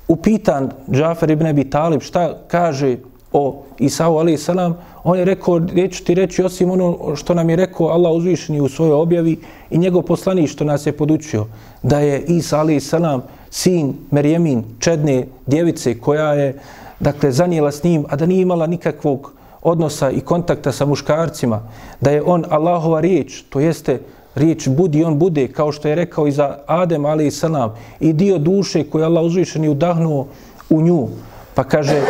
[0.07, 2.97] upitan Džafer ibn Abi Talib šta kaže
[3.31, 7.55] o Isau alaih salam, on je rekao, neću ti reći osim ono što nam je
[7.55, 9.39] rekao Allah uzvišeni u svojoj objavi
[9.69, 11.45] i njegov poslanik što nas je podučio,
[11.83, 16.57] da je Isa alaih salam sin Merjemin, čedne djevice koja je
[17.03, 21.61] dakle, zanijela s njim, a da nije imala nikakvog odnosa i kontakta sa muškarcima,
[22.01, 23.99] da je on Allahova riječ, to jeste
[24.35, 28.13] riječ budi, on bude, kao što je rekao i za Adem, ali i salam, i
[28.13, 30.27] dio duše koje Allah uzvišen i udahnuo
[30.69, 31.07] u nju.
[31.55, 32.01] Pa kaže,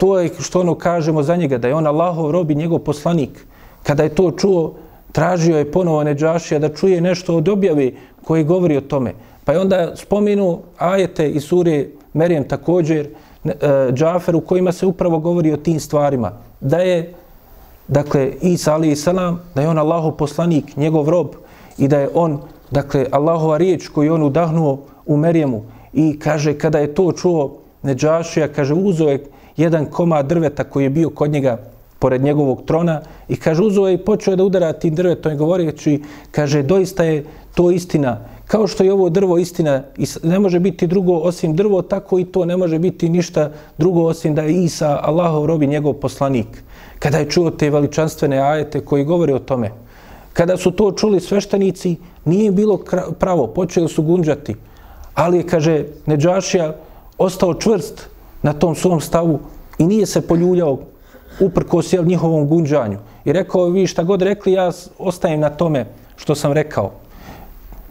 [0.00, 3.46] to je što ono kažemo za njega, da je on Allahov rob i njegov poslanik.
[3.82, 4.74] Kada je to čuo,
[5.12, 7.90] tražio je ponovo Neđašija da čuje nešto od objave
[8.24, 9.14] koji govori o tome.
[9.44, 13.08] Pa je onda spomenu ajete i sure Merijem također,
[13.44, 13.52] E,
[13.92, 16.32] Džafer u kojima se upravo govori o tim stvarima.
[16.60, 17.14] Da je,
[17.88, 21.26] dakle, Isa ali salam, da je on Allahov poslanik, njegov rob
[21.78, 26.78] i da je on, dakle, Allahova riječ koju on udahnuo u Merijemu i kaže kada
[26.78, 29.24] je to čuo Neđašija, kaže uzo je
[29.56, 31.58] jedan komad drveta koji je bio kod njega
[31.98, 36.02] pored njegovog trona i kaže uzo je i počeo da udara tim drvetom i govoreći,
[36.30, 37.24] kaže doista je
[37.54, 41.82] to istina kao što je ovo drvo istina i ne može biti drugo osim drvo,
[41.82, 45.92] tako i to ne može biti ništa drugo osim da je Isa, Allahov robi, njegov
[45.92, 46.46] poslanik.
[46.98, 49.70] Kada je čuo te veličanstvene ajete koji govore o tome,
[50.32, 52.80] kada su to čuli sveštenici, nije bilo
[53.18, 54.56] pravo, počeli su gunđati,
[55.14, 56.74] ali je, kaže, Neđašija
[57.18, 58.08] ostao čvrst
[58.42, 59.40] na tom svom stavu
[59.78, 60.78] i nije se poljuljao
[61.40, 62.98] uprkos jel, njihovom gunđanju.
[63.24, 66.92] I rekao, vi šta god rekli, ja ostajem na tome što sam rekao.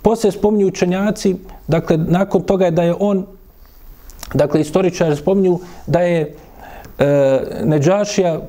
[0.01, 1.35] Poslije spominju učenjaci,
[1.67, 3.25] dakle, nakon toga je da je on,
[4.33, 6.35] dakle, istoričar spominju da je
[6.99, 8.39] e, Neđašija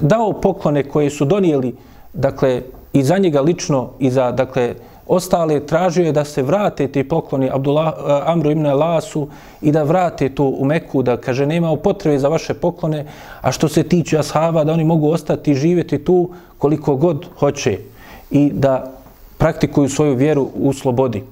[0.00, 1.74] dao poklone koje su donijeli,
[2.12, 4.74] dakle, i za njega lično i za, dakle,
[5.06, 9.28] ostale tražio je da se vrate ti pokloni Abdullah, e, Amru ibn Lasu
[9.60, 13.06] i da vrate to u Meku, da kaže nema potrebe za vaše poklone,
[13.40, 17.78] a što se tiče ashaba, da oni mogu ostati i živjeti tu koliko god hoće
[18.30, 19.01] i da
[19.42, 21.22] praktikuju svoju vjeru u slobodi.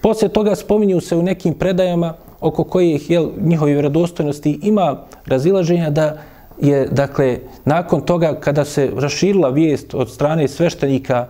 [0.00, 6.18] Poslije toga spominju se u nekim predajama oko kojih je njihovi vjerodostojnosti ima razilaženja da
[6.60, 11.26] je, dakle, nakon toga kada se raširila vijest od strane sveštenika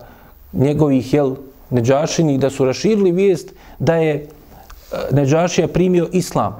[0.53, 1.35] njegovih, jel,
[1.69, 4.27] Neđašini, da su raširili vijest da je e,
[5.11, 6.55] Neđašija primio islam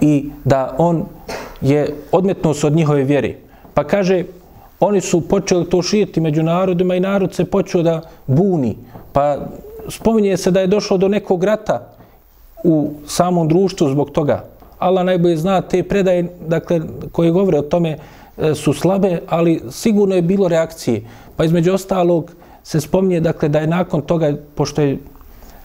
[0.00, 1.04] i da on
[1.60, 3.34] je odmetnuo se od njihove vjere.
[3.74, 4.24] Pa kaže,
[4.80, 8.76] oni su počeli to širiti među narodima i narod se počeo da buni.
[9.12, 9.36] Pa
[9.88, 11.92] spominje se da je došlo do nekog rata
[12.64, 14.44] u samom društvu zbog toga.
[14.78, 16.80] Allah najbolje zna te predaje dakle,
[17.12, 17.98] koje govore o tome
[18.36, 21.02] e, su slabe, ali sigurno je bilo reakcije.
[21.36, 24.98] Pa između ostalog, se spominje dakle da je nakon toga pošto je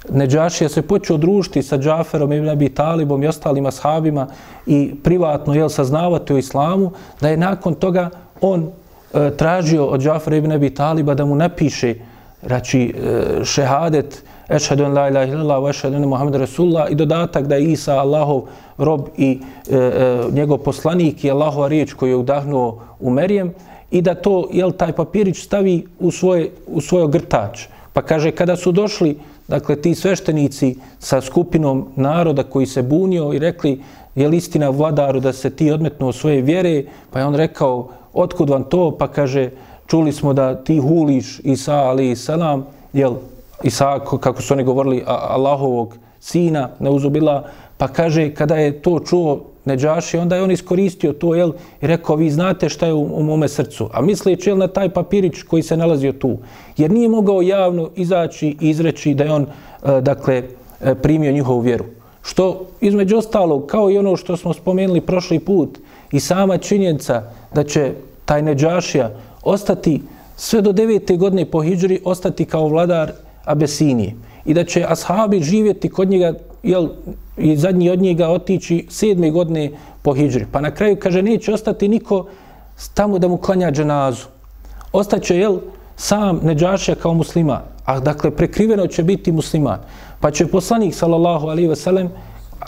[0.10, 4.28] Neđašija se počeo družiti sa Džaferom i Nabi Talibom i ostalima sahabima
[4.66, 8.10] i privatno jel, saznavati o islamu, da je nakon toga
[8.42, 8.68] on
[9.14, 11.96] e, tražio od Džafera ibn Abi Taliba da mu napiše
[12.46, 12.94] rači,
[13.44, 17.72] šehadet ešhedu en la ilaha illallah wa ešhedu en Muhammed Rasulullah i dodatak da je
[17.72, 18.42] Isa Allahov
[18.78, 23.54] rob i e, e, njegov poslanik i Allahova riječ koju je udahnuo u Merijem
[23.92, 27.68] i da to, jel, taj papirić stavi u svoje, u svoj grtač.
[27.94, 33.40] Pa kaže, kada su došli, dakle, ti sveštenici sa skupinom naroda koji se bunio i
[33.40, 33.82] rekli,
[34.16, 38.50] je li istina vladaru da se ti odmetnu svoje vjere, pa je on rekao, otkud
[38.50, 38.92] vam to?
[38.98, 39.50] Pa kaže,
[39.94, 43.14] čuli smo da ti huliš Isa, ali i salam, jel,
[43.64, 47.44] Isa, kako su oni govorili, Allahovog sina, ne uzubila,
[47.78, 51.52] pa kaže, kada je to čuo Neđaši, onda je on iskoristio to, jel,
[51.82, 53.90] i rekao, vi znate šta je u, u mome srcu.
[53.94, 56.38] A misleći, jel, na taj papirić koji se nalazio tu.
[56.78, 60.44] Jer nije mogao javno izaći i izreći da je on, e, dakle,
[60.82, 61.86] e, primio njihovu vjeru.
[62.24, 65.78] Što, između ostalog, kao i ono što smo spomenuli prošli put,
[66.12, 67.94] i sama činjenica da će
[68.26, 69.12] taj Neđašija
[69.44, 70.02] ostati
[70.36, 73.12] sve do devete godine po Hidžri, ostati kao vladar
[73.46, 74.16] Abesinije.
[74.46, 76.90] I da će ashabi živjeti kod njega, jel,
[77.38, 80.46] i zadnji od njega otići sedme godine po hijđri.
[80.52, 82.26] Pa na kraju kaže neće ostati niko
[82.94, 84.26] tamo da mu klanja dženazu.
[84.92, 85.60] Ostaće jel,
[85.96, 87.62] sam Neđašija kao musliman.
[87.86, 89.80] A dakle, prekriveno će biti musliman.
[90.20, 92.10] Pa će poslanik, sallallahu alaihi ve sellem,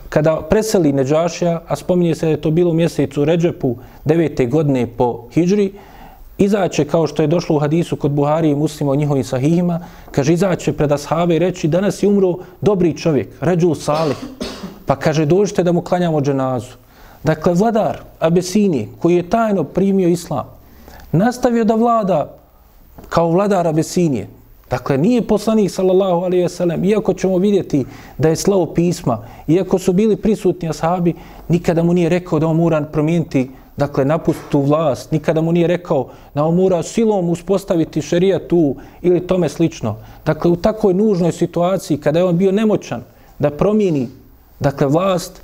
[0.09, 4.87] kada preseli Neđašija, a spominje se da je to bilo u mjesecu Ređepu devete godine
[4.87, 5.73] po hijđri,
[6.37, 9.79] izaće kao što je došlo u hadisu kod Buhari i muslima o njihovim sahihima,
[10.11, 14.17] kaže izaće pred ashave i reći danas je umro dobri čovjek, ređu Salih.
[14.85, 16.73] Pa kaže dođite da mu klanjamo dženazu.
[17.23, 20.45] Dakle, vladar Abesini koji je tajno primio islam,
[21.11, 22.37] nastavio da vlada
[23.09, 24.27] kao vladar Abesinije.
[24.69, 27.85] Dakle, nije poslanik, sallallahu alaihi ve sellem, iako ćemo vidjeti
[28.17, 29.17] da je slavo pisma,
[29.47, 31.13] iako su bili prisutni ashabi,
[31.49, 35.67] nikada mu nije rekao da on mora promijeniti dakle, napusti tu vlast, nikada mu nije
[35.67, 39.95] rekao da on mora silom uspostaviti šerija tu ili tome slično.
[40.25, 43.03] Dakle, u takvoj nužnoj situaciji, kada je on bio nemoćan
[43.39, 44.07] da promijeni,
[44.59, 45.41] dakle, vlast,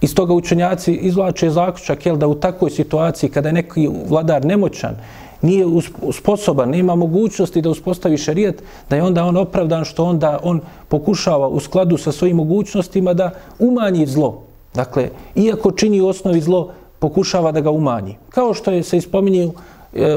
[0.00, 4.96] iz toga učenjaci izvlače zaključak, jel, da u takvoj situaciji, kada je neki vladar nemoćan,
[5.42, 5.66] nije
[6.12, 8.54] sposoban, nema mogućnosti da uspostavi šerijat,
[8.90, 13.30] da je onda on opravdan što onda on pokušava u skladu sa svojim mogućnostima da
[13.58, 14.42] umanji zlo.
[14.74, 18.16] Dakle, iako čini u osnovi zlo, pokušava da ga umanji.
[18.30, 19.48] Kao što je se ispominje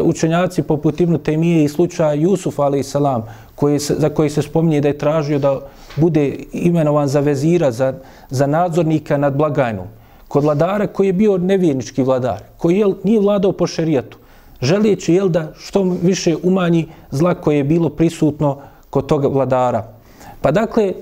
[0.03, 2.95] učenjaci poput Ibn Taymije i slučaja Jusuf a.s.
[3.55, 5.59] Koji se, za koji se spominje da je tražio da
[5.95, 7.93] bude imenovan za vezira, za,
[8.29, 9.85] za nadzornika nad blagajnom.
[10.27, 14.17] Kod vladara koji je bio nevjernički vladar, koji je, nije vladao po šerijatu,
[14.61, 18.57] želijeći jel, da što više umanji zla koje je bilo prisutno
[18.89, 19.87] kod toga vladara.
[20.41, 20.93] Pa dakle,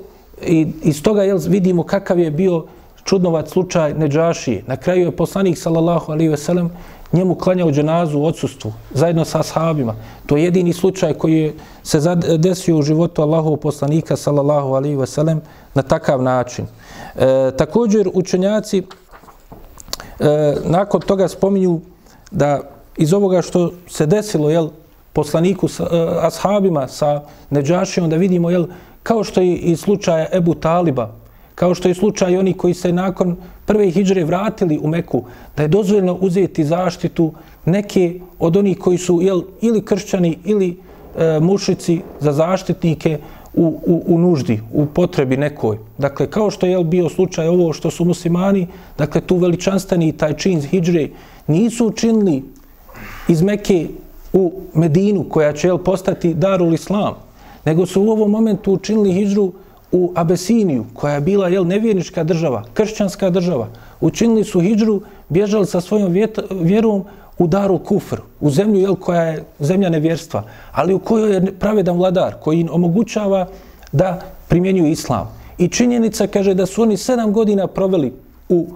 [0.47, 2.65] i, iz toga jel, vidimo kakav je bio
[3.09, 4.61] čudnovat slučaj Neđaši.
[4.67, 6.69] Na kraju je poslanik, sallallahu alaihi veselem,
[7.11, 9.95] njemu klanjao dženazu u odsustvu, zajedno sa ashabima.
[10.25, 11.53] To je jedini slučaj koji je
[11.83, 11.99] se
[12.37, 15.41] desio u životu Allahov poslanika, sallallahu alaihi veselem,
[15.73, 16.65] na takav način.
[17.15, 21.79] E, također, učenjaci e, nakon toga spominju
[22.31, 22.61] da
[22.97, 24.69] iz ovoga što se desilo, jel,
[25.13, 28.67] poslaniku, sa, e, ashabima sa Neđašijom, da vidimo, jel,
[29.03, 31.18] kao što je i slučaj Ebu Taliba,
[31.59, 33.35] kao što je slučaj oni koji se nakon
[33.65, 35.23] prve hijđre vratili u Meku,
[35.57, 37.33] da je dozvoljeno uzeti zaštitu
[37.65, 43.17] neke od onih koji su jel, ili kršćani ili e, mušici za zaštitnike
[43.53, 45.77] u, u, u nuždi, u potrebi nekoj.
[45.97, 50.61] Dakle, kao što je bio slučaj ovo što su muslimani, dakle, tu veličanstveni taj čin
[50.61, 51.09] hijđre
[51.47, 52.43] nisu učinili
[53.27, 53.87] iz Mekke
[54.33, 57.13] u Medinu, koja će jel, postati darul islam,
[57.65, 59.51] nego su u ovom momentu učinili hijđru
[59.91, 63.67] u Abesiniju, koja je bila jel, nevjernička država, kršćanska država.
[64.01, 66.13] Učinili su hijđru, bježali sa svojom
[66.51, 67.03] vjerom
[67.37, 71.97] u daru kufr, u zemlju jel, koja je zemlja nevjerstva, ali u kojoj je pravedan
[71.97, 73.47] vladar, koji im omogućava
[73.91, 75.29] da primjenjuju islam.
[75.57, 78.13] I činjenica kaže da su oni sedam godina proveli
[78.49, 78.67] u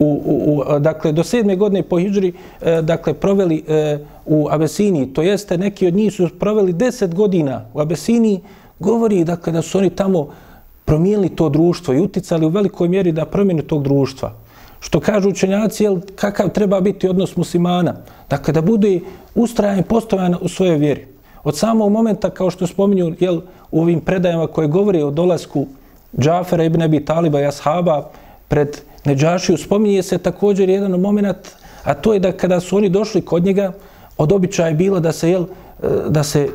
[0.00, 5.06] u, u, u, dakle, do sedme godine po Hidžri, e, dakle, proveli e, u Abesiniji,
[5.06, 8.40] to jeste neki od njih su proveli deset godina u Abesiniji,
[8.80, 10.28] govori da kada su oni tamo
[10.84, 14.32] promijenili to društvo i uticali u velikoj mjeri da promijene tog društva.
[14.80, 17.94] Što kažu učenjaci, jel, kakav treba biti odnos muslimana?
[18.30, 19.00] Dakle, da bude
[19.34, 21.06] ustrajan i postojan u svojoj vjeri.
[21.44, 25.66] Od samog momenta, kao što spominju jel, u ovim predajama koje govori o dolasku
[26.18, 28.08] Džafera ibn Abi Taliba i Ashaba
[28.48, 31.36] pred Neđašiju, spominje se također jedan moment,
[31.84, 33.72] a to je da kada su oni došli kod njega,
[34.18, 35.44] od običaja je bilo da se, jel,
[36.08, 36.48] da se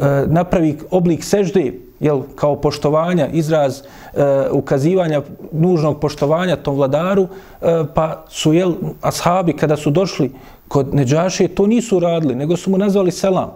[0.00, 5.22] E, napravi oblik sežde, jel, kao poštovanja, izraz e, ukazivanja
[5.52, 10.30] nužnog poštovanja tom vladaru, e, pa su, jel, ashabi kada su došli
[10.68, 13.52] kod Neđaše, to nisu radili, nego su mu nazvali selam.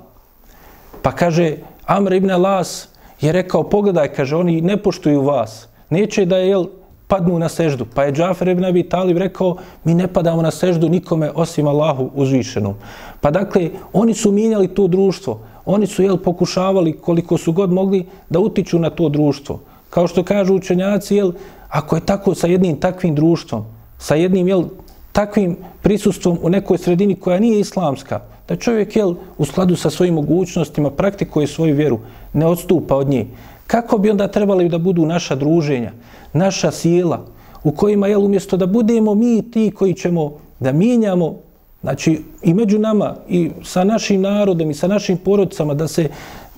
[1.03, 2.89] Pa kaže, Amr ibn Las
[3.21, 5.69] je rekao, pogledaj, kaže, oni ne poštuju vas.
[5.91, 6.67] Neće da jel,
[7.07, 7.85] padnu na seždu.
[7.95, 12.11] Pa je Džafer ibn Abi Talib rekao, mi ne padamo na seždu nikome osim Allahu
[12.15, 12.75] uzvišenom.
[13.21, 15.41] Pa dakle, oni su mijenjali to društvo.
[15.67, 19.61] Oni su jel, pokušavali koliko su god mogli da utiču na to društvo.
[19.91, 21.33] Kao što kažu učenjaci, jel,
[21.69, 23.65] ako je tako sa jednim takvim društvom,
[23.99, 24.65] sa jednim jel,
[25.13, 30.15] takvim prisustvom u nekoj sredini koja nije islamska, da čovjek jel, u skladu sa svojim
[30.15, 31.99] mogućnostima praktikuje svoju vjeru,
[32.33, 33.27] ne odstupa od nje.
[33.67, 35.93] Kako bi onda trebali da budu naša druženja,
[36.33, 37.27] naša sjela,
[37.65, 41.37] u kojima jel, umjesto da budemo mi ti koji ćemo da mijenjamo,
[41.83, 46.09] znači i među nama i sa našim narodom i sa našim porodcama, da se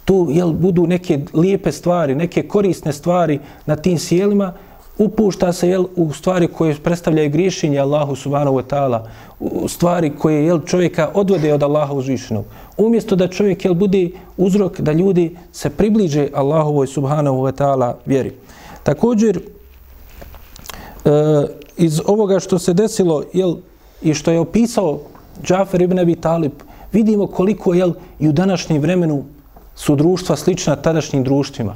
[0.05, 4.53] tu jel, budu neke lijepe stvari, neke korisne stvari na tim sjelima,
[4.99, 9.01] upušta se jel, u stvari koje predstavljaju griješenje Allahu subhanahu wa ta'ala,
[9.41, 12.45] u stvari koje jel, čovjeka odvode od Allaha uzvišenog.
[12.77, 18.33] Umjesto da čovjek jel, bude uzrok da ljudi se približe Allahovoj subhanahu wa ta'ala vjeri.
[18.83, 19.41] Također,
[21.05, 21.11] e,
[21.77, 23.57] iz ovoga što se desilo jel,
[24.03, 25.01] i što je opisao
[25.43, 26.53] Džafer ibn Abi Talib,
[26.93, 29.25] vidimo koliko jel, i u današnjem vremenu
[29.75, 31.75] su društva slična tadašnjim društvima.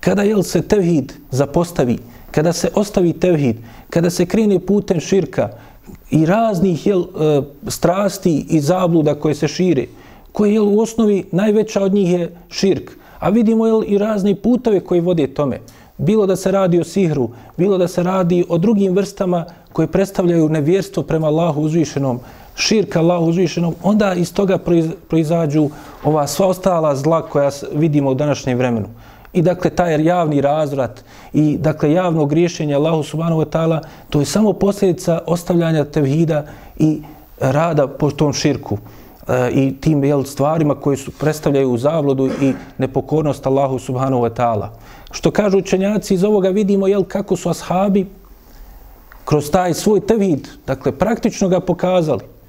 [0.00, 1.98] Kada jel, se tevhid zapostavi,
[2.30, 3.56] kada se ostavi tevhid,
[3.90, 5.48] kada se krene putem širka
[6.10, 9.86] i raznih jel, e, strasti i zabluda koje se šire,
[10.32, 14.80] koje jel, u osnovi najveća od njih je širk, a vidimo jel, i razne putove
[14.80, 15.60] koji vode tome,
[15.98, 20.48] bilo da se radi o sihru, bilo da se radi o drugim vrstama koje predstavljaju
[20.48, 22.20] nevjerstvo prema Allahu uzvišenom,
[22.60, 24.58] širka Allahu uzvišenom, onda iz toga
[25.08, 25.68] proizađu
[26.04, 28.88] ova sva ostala zla koja vidimo u današnjem vremenu.
[29.32, 33.80] I dakle, taj javni razvrat i dakle, javno griješenje Allahu subhanahu wa ta'ala,
[34.10, 36.44] to je samo posljedica ostavljanja tevhida
[36.78, 37.02] i
[37.40, 38.78] rada po tom širku
[39.28, 44.68] e, i tim jel, stvarima koje su predstavljaju zavlodu i nepokornost Allahu subhanahu wa ta'ala.
[45.10, 48.06] Što kažu učenjaci, iz ovoga vidimo jel, kako su ashabi
[49.24, 52.39] kroz taj svoj tevhid, dakle, praktično ga pokazali.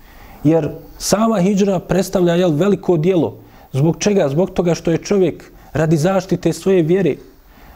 [0.43, 3.37] Jer sama hijđra predstavlja jel, veliko dijelo.
[3.73, 4.29] Zbog čega?
[4.29, 7.15] Zbog toga što je čovjek radi zaštite svoje vjere,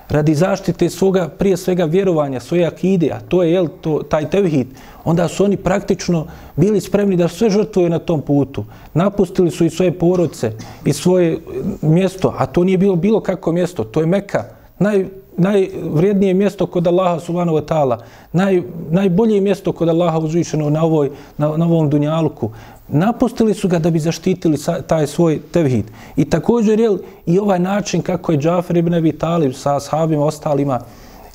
[0.09, 4.67] radi zaštite svoga, prije svega vjerovanja, svoje akide, a to je jel, to, taj tevhid,
[5.03, 8.65] onda su oni praktično bili spremni da sve žrtvuju na tom putu.
[8.93, 10.51] Napustili su i svoje porodce
[10.85, 11.39] i svoje
[11.81, 14.43] mjesto, a to nije bilo bilo kako mjesto, to je Meka,
[14.79, 15.05] naj,
[15.37, 17.97] najvrijednije mjesto kod Allaha subhanahu wa ta'ala,
[18.33, 22.49] naj, najbolje mjesto kod Allaha uzvišeno na, ovoj, na, na ovom dunjalku.
[22.87, 25.85] Napustili su ga da bi zaštitili sa, taj svoj tevhid.
[26.15, 30.79] I također, jel, i ovaj način kako je Džafer ibn Abi Talib sa sahabima ostalima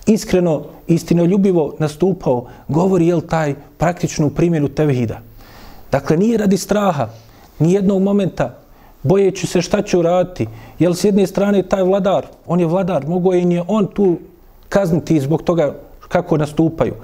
[0.06, 5.20] iskreno, istinoljubivo nastupao, govori jel taj praktičnu primjenu tevhida.
[5.92, 7.08] Dakle, nije radi straha,
[7.58, 8.59] ni jednog momenta,
[9.02, 10.46] bojeći se šta će uraditi.
[10.78, 14.16] Jel s jedne strane taj vladar, on je vladar, mogo je nje on tu
[14.68, 15.74] kazniti zbog toga
[16.08, 16.94] kako nastupaju.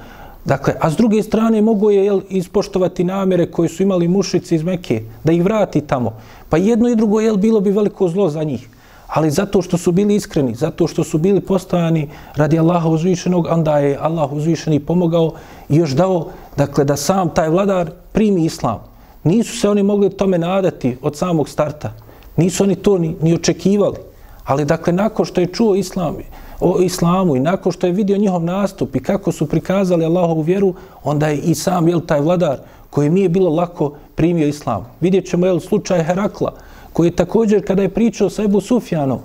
[0.44, 4.62] Dakle, a s druge strane mogo je jel, ispoštovati namere koje su imali mušici iz
[4.62, 6.12] Mekke, da ih vrati tamo.
[6.48, 8.68] Pa jedno i drugo jel, bilo bi veliko zlo za njih.
[9.06, 13.78] Ali zato što su bili iskreni, zato što su bili postojani radi Allaha uzvišenog, onda
[13.78, 15.32] je Allah uzvišeni pomogao
[15.68, 16.26] i još dao
[16.56, 18.95] dakle, da sam taj vladar primi islam.
[19.26, 21.92] Nisu se oni mogli tome nadati od samog starta.
[22.36, 23.96] Nisu oni to ni, ni očekivali.
[24.44, 26.16] Ali dakle, nakon što je čuo islam,
[26.60, 30.74] o islamu i nakon što je vidio njihov nastup i kako su prikazali Allahovu vjeru,
[31.04, 32.58] onda je i sam jel, taj vladar
[32.90, 34.86] koji nije bilo lako primio islam.
[35.00, 36.52] Vidjet ćemo jel, slučaj Herakla,
[36.92, 39.18] koji je također kada je pričao sa Ebu Sufjanom,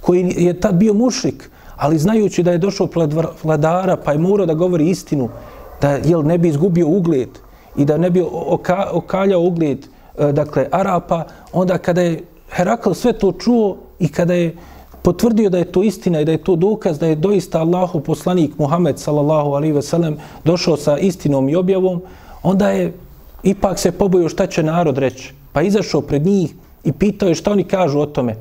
[0.00, 4.46] koji je tad bio mušrik, ali znajući da je došao pred vladara pa je morao
[4.46, 5.28] da govori istinu,
[5.80, 7.43] da jel, ne bi izgubio ugled
[7.76, 9.86] i da ne bi oka, okaljao ugled
[10.18, 14.56] e, dakle, Arapa, onda kada je Herakl sve to čuo i kada je
[15.02, 18.58] potvrdio da je to istina i da je to dokaz da je doista Allahu poslanik
[18.58, 22.02] Muhammed sallallahu alaihi ve sellem došao sa istinom i objavom,
[22.42, 22.92] onda je
[23.42, 25.32] ipak se pobojio šta će narod reći.
[25.52, 26.54] Pa izašao pred njih
[26.84, 28.36] i pitao je šta oni kažu o tome.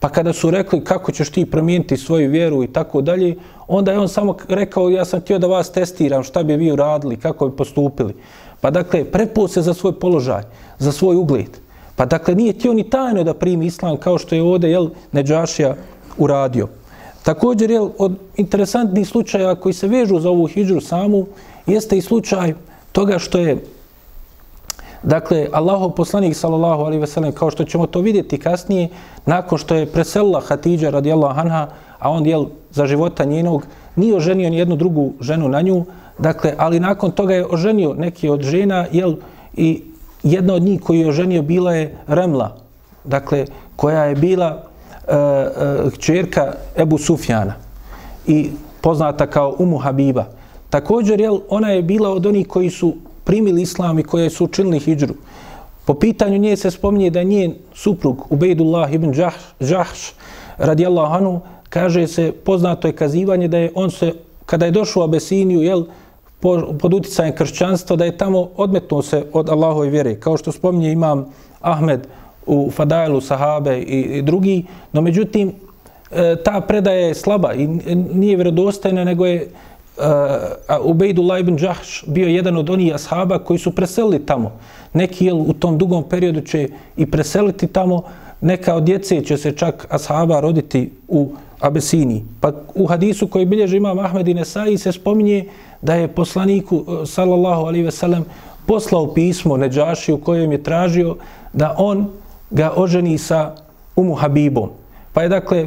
[0.00, 3.34] Pa kada su rekli kako ćeš ti promijeniti svoju vjeru i tako dalje,
[3.68, 7.16] onda je on samo rekao ja sam htio da vas testiram šta bi vi uradili,
[7.16, 8.14] kako bi postupili.
[8.66, 10.42] Pa dakle, prepo se za svoj položaj,
[10.78, 11.58] za svoj ugled.
[11.96, 15.76] Pa dakle, nije tio ni tajno da primi islam kao što je ovdje, jel, Neđašija
[16.18, 16.68] uradio.
[17.22, 21.26] Također, jel, od interesantnih slučaja koji se vežu za ovu hijđru samu,
[21.66, 22.54] jeste i slučaj
[22.92, 23.62] toga što je
[25.02, 28.88] Dakle, Allahov poslanik, sallallahu alaihi ve sellem, kao što ćemo to vidjeti kasnije,
[29.26, 34.50] nakon što je preselila Hatidža radijallahu anha, a on jel, za života njenog, nije oženio
[34.50, 35.84] ni jednu drugu ženu na nju,
[36.18, 39.14] dakle, ali nakon toga je oženio neki od žena, jel,
[39.56, 39.82] i
[40.22, 42.56] jedna od njih koju je oženio bila je Remla,
[43.04, 43.46] dakle,
[43.76, 44.62] koja je bila
[45.08, 47.54] e, e, uh, čerka Ebu Sufjana
[48.26, 48.50] i
[48.80, 50.24] poznata kao Umu Habiba.
[50.70, 52.94] Također, jel, ona je bila od onih koji su
[53.24, 55.14] primili islam i koje su učinili hijđru.
[55.84, 59.14] Po pitanju nje se spominje da njen suprug Ubejdullah ibn
[59.60, 60.12] Jahš
[60.58, 64.12] radijallahu anhu kaže se, poznato je kazivanje da je on se,
[64.46, 65.84] kada je došao u Abesiniju, jel,
[66.78, 70.14] pod uticajem kršćanstva, da je tamo odmetnuo se od Allahove vjere.
[70.20, 71.26] Kao što spominje imam
[71.60, 72.06] Ahmed
[72.46, 75.52] u Fadailu, Sahabe i, i drugi, no međutim,
[76.10, 77.66] e, ta predaja je slaba i
[78.12, 79.48] nije vjerodostajna, nego je
[79.96, 80.04] uh,
[80.82, 84.52] Ubejdullah ibn Jahš bio jedan od onih ashaba koji su preselili tamo.
[84.92, 88.02] Neki jel, u tom dugom periodu će i preseliti tamo,
[88.40, 92.24] neka od djece će se čak ashaba roditi u Abesini.
[92.40, 95.48] Pa u hadisu koji bilježi imam Ahmed i Nesai se spominje
[95.82, 98.24] da je poslaniku e, sallallahu alaihi ve sellem
[98.66, 101.16] poslao pismo Neđaši u kojem je tražio
[101.52, 102.08] da on
[102.50, 103.54] ga oženi sa
[103.96, 104.70] Umu Habibom.
[105.12, 105.66] Pa je dakle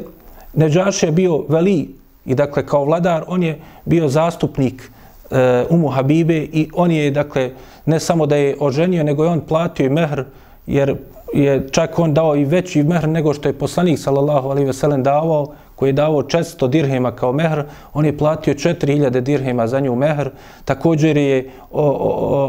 [0.53, 4.91] Neđaši je bio veli I dakle, kao vladar, on je bio zastupnik
[5.31, 7.51] e, Umu Habibe i on je, dakle,
[7.85, 10.23] ne samo da je oženio, nego je on platio i mehr,
[10.67, 10.95] jer
[11.33, 15.03] je čak on dao i veći mehr nego što je poslanik, sallallahu alaihi ve sellem,
[15.03, 15.47] davao,
[15.79, 17.63] koji je davao 400 dirhema kao mehr,
[17.93, 20.29] on je platio 4000 dirhema za nju mehr.
[20.65, 21.49] Također je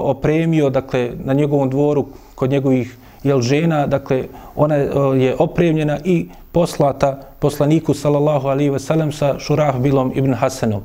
[0.02, 4.24] opremio, dakle, na njegovom dvoru, kod njegovih jel, žena, dakle,
[4.56, 10.82] ona je opremljena i poslata poslaniku sallallahu alaihi wasallam sa Šurahbilom ibn Hasanom.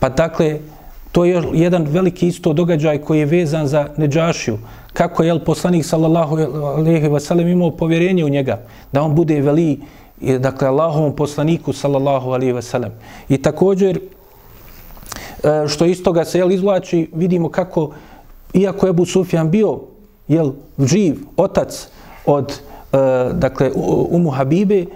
[0.00, 0.58] Pa dakle,
[1.12, 4.58] to je jedan veliki isto događaj koji je vezan za Neđašiju.
[4.92, 8.60] Kako je poslanik sallallahu alaihi wasallam imao povjerenje u njega,
[8.92, 9.80] da on bude veli,
[10.20, 12.92] I, dakle, Allahovom poslaniku sallallahu alaihi ve sellem.
[13.28, 14.00] I također,
[15.44, 17.90] e, što iz toga se jel, izvlači, vidimo kako,
[18.52, 19.80] iako je Abu Sufjan bio
[20.28, 21.88] jel, živ, otac
[22.26, 22.96] od e,
[23.32, 23.70] dakle,
[24.10, 24.86] Umu Habibe, e,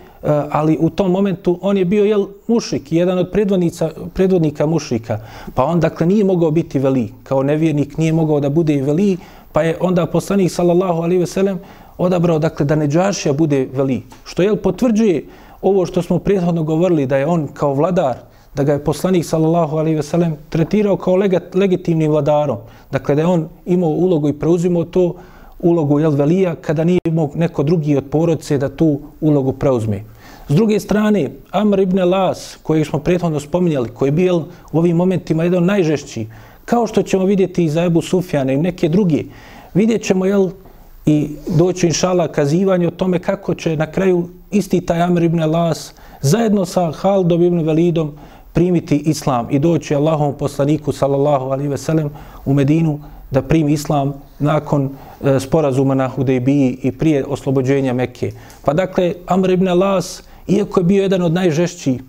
[0.51, 5.19] ali u tom momentu on je bio jel, mušik, jedan od predvodnica, predvodnika mušika,
[5.55, 9.17] pa on dakle nije mogao biti veli, kao nevjernik nije mogao da bude veli,
[9.53, 11.59] pa je onda poslanik sallallahu alaihi ve sellem
[11.99, 15.25] odabrao dakle da Neđašija bude veli, što je potvrđuje
[15.63, 18.17] ovo što smo prethodno govorili da je on kao vladar,
[18.55, 21.17] da ga je poslanik sallallahu alejhi ve sellem tretirao kao
[21.55, 22.59] legitimnim vladarom,
[22.91, 25.15] dakle da je on imao ulogu i preuzimao to
[25.59, 30.05] ulogu jel, velija kada nije imao neko drugi od porodice da tu ulogu preuzme.
[30.49, 34.37] S druge strane, Amr ibn Las, koji smo prethodno spominjali, koji je bio
[34.73, 36.27] u ovim momentima jedan najžešći,
[36.65, 39.25] kao što ćemo vidjeti i za Ebu Sufjana i neke druge,
[39.75, 40.51] vidjet ćemo jel,
[41.07, 45.93] i doći inšala kazivanje o tome kako će na kraju isti taj Amr ibn Las
[46.21, 48.13] zajedno sa Haldom ibn Velidom
[48.53, 52.11] primiti islam i doći Allahom poslaniku sallallahu alaihi ve sellem
[52.45, 53.01] u Medinu
[53.31, 54.91] da primi islam nakon
[55.25, 58.33] e, sporazuma na Hudejbiji i prije oslobođenja Mekke.
[58.65, 62.03] Pa dakle, Amr ibn Las, iako je bio jedan od najžešćih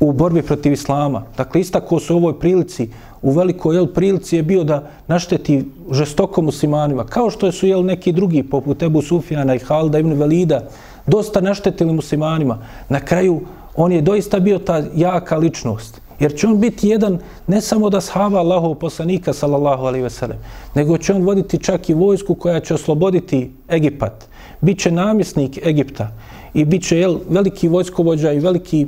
[0.00, 2.90] u borbi protiv islama, dakle, istako se u ovoj prilici,
[3.24, 8.12] u velikoj jel, prilici je bio da našteti žestoko muslimanima, kao što su jel, neki
[8.12, 10.60] drugi, poput Ebu Sufjana i Halda ibn Velida,
[11.06, 12.58] dosta naštetili muslimanima.
[12.88, 13.40] Na kraju,
[13.76, 16.00] on je doista bio ta jaka ličnost.
[16.20, 20.38] Jer će on biti jedan, ne samo da shava Allahov poslanika, sallallahu alaihi veselem,
[20.74, 24.28] nego će on voditi čak i vojsku koja će osloboditi Egipat.
[24.60, 26.10] Biće namjesnik Egipta
[26.54, 28.86] i bit će jel, veliki vojskovođa i veliki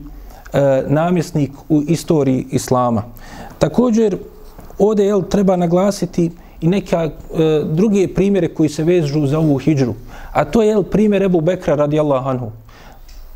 [0.53, 3.03] e, namjesnik u istoriji Islama.
[3.59, 4.17] Također,
[4.79, 6.31] ovdje jel, treba naglasiti
[6.61, 7.11] i neka e,
[7.65, 9.95] druge primjere koji se vežu za ovu hijđru.
[10.33, 12.51] A to je jel, primjer Ebu Bekra radijallahu anhu.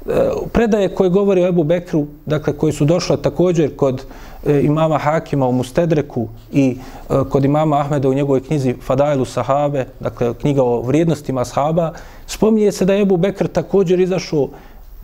[0.07, 4.05] E, predaje koje govori o Ebu Bekru, dakle, koje su došle također kod
[4.47, 6.77] e, imama Hakima u Mustedreku i
[7.11, 11.93] e, kod imama Ahmeda u njegovoj knjizi Fadailu Sahabe, dakle, knjiga o vrijednostima sahaba,
[12.27, 14.49] spominje se da je Ebu Bekr također izašao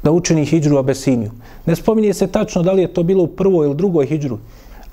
[0.07, 1.31] da učini hijđru Abesiniju.
[1.67, 4.39] Ne spominje se tačno da li je to bilo u prvoj ili drugoj hijđru,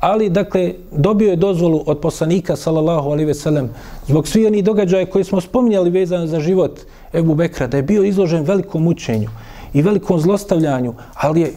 [0.03, 3.69] ali, dakle, dobio je dozvolu od poslanika, sallallahu alejhi ve sellem,
[4.07, 6.81] zbog svih onih događaja koji smo spominjali vezano za život
[7.13, 9.29] Ebu Bekra, da je bio izložen velikom mučenju
[9.73, 11.53] i velikom zlostavljanju, ali je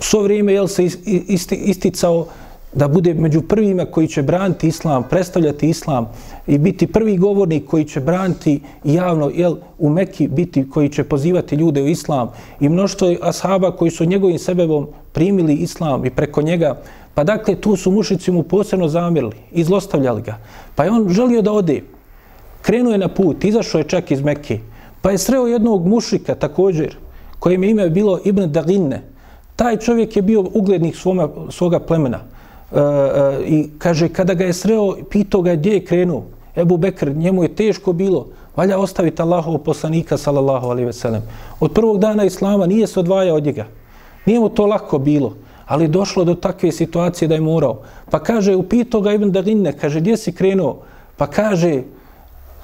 [0.00, 2.26] svo vrijeme jel, se isti, isticao
[2.72, 6.08] da bude među prvima koji će braniti islam, predstavljati islam
[6.46, 11.56] i biti prvi govornik koji će braniti javno jel, u Meki, biti koji će pozivati
[11.56, 16.82] ljude u islam i mnoštvo ashaba koji su njegovim sebebom primili islam i preko njega.
[17.14, 20.38] Pa dakle, tu su mušici mu posebno zamirili i zlostavljali ga.
[20.74, 21.82] Pa je on želio da ode.
[22.62, 24.58] Krenuo je na put, izašao je čak iz Mekke.
[25.02, 26.96] Pa je sreo jednog mušika također,
[27.38, 29.02] kojem je ime bilo Ibn Daginne.
[29.56, 32.20] Taj čovjek je bio uglednik svoma, svoga plemena.
[32.72, 36.22] E, e, I kaže, kada ga je sreo, pitao ga gdje je krenuo.
[36.56, 38.26] Ebu Bekr, njemu je teško bilo.
[38.56, 41.22] Valja ostaviti Allahov poslanika, sallallahu alaihi ve sellem.
[41.60, 43.66] Od prvog dana Islama nije se odvajao od njega.
[44.26, 45.34] Nije mu to lako bilo.
[45.66, 47.78] Ali došlo do takve situacije da je morao.
[48.10, 50.78] Pa kaže, upitao ga Ibn Darine, kaže, gdje si krenuo?
[51.16, 51.82] Pa kaže,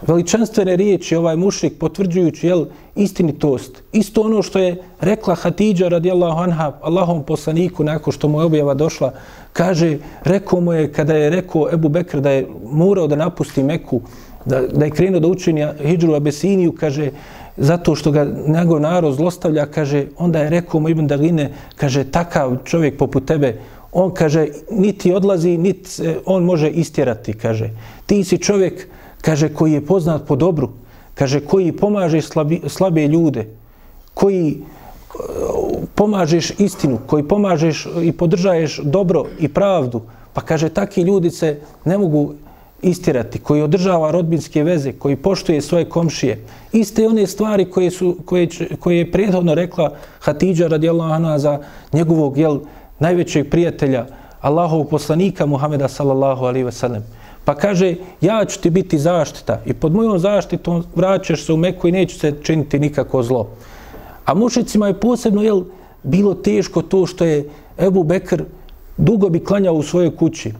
[0.03, 3.82] veličanstvene riječi ovaj mušrik potvrđujući jel, istinitost.
[3.92, 8.74] Isto ono što je rekla Hatidža radijallahu anha Allahom poslaniku nakon što mu je objava
[8.74, 9.12] došla.
[9.53, 14.01] Kaže, rekao mu je kada je rekao Ebu Bekr da je morao da napusti Meku,
[14.44, 17.11] da, da je krenuo da učini Hidžru Abesiniju, kaže,
[17.57, 22.57] zato što ga njegov narod zlostavlja, kaže, onda je rekao mu Ibn Daline, kaže, takav
[22.64, 23.59] čovjek poput tebe,
[23.92, 27.70] on kaže, niti odlazi, niti on može istjerati, kaže.
[28.07, 28.88] Ti si čovjek,
[29.26, 30.70] kaže, koji je poznat po dobru,
[31.14, 33.48] kaže, koji pomaže slabi, slabe ljude,
[34.14, 34.58] koji e,
[35.94, 40.02] pomažeš istinu, koji pomažeš i podržaješ dobro i pravdu,
[40.32, 42.34] pa kaže, takvi ljudi se ne mogu
[42.82, 46.44] istirati, koji održava rodbinske veze, koji poštuje svoje komšije.
[46.72, 48.48] Iste one stvari koje, su, koje,
[48.78, 51.58] koje je prethodno rekla Hatidža radijallahu anha za
[51.92, 52.60] njegovog jel,
[52.98, 54.06] najvećeg prijatelja,
[54.40, 57.02] Allahov poslanika Muhameda sallallahu alaihi ve sellem.
[57.47, 61.88] Pa kaže, ja ću ti biti zaštita i pod mojom zaštitom vraćaš se u Meku
[61.88, 63.49] i neću se činiti nikako zlo.
[64.24, 65.62] A mušicima je posebno jel,
[66.03, 68.42] bilo teško to što je Ebu Bekr
[68.97, 70.53] dugo bi klanjao u svojoj kući.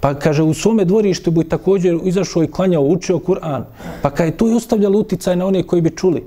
[0.00, 3.64] Pa kaže, u svome dvorištu bi također izašao i klanjao, učio Kur'an.
[4.02, 6.22] Pa kaže, tu je ostavljalo uticaj na one koji bi čuli.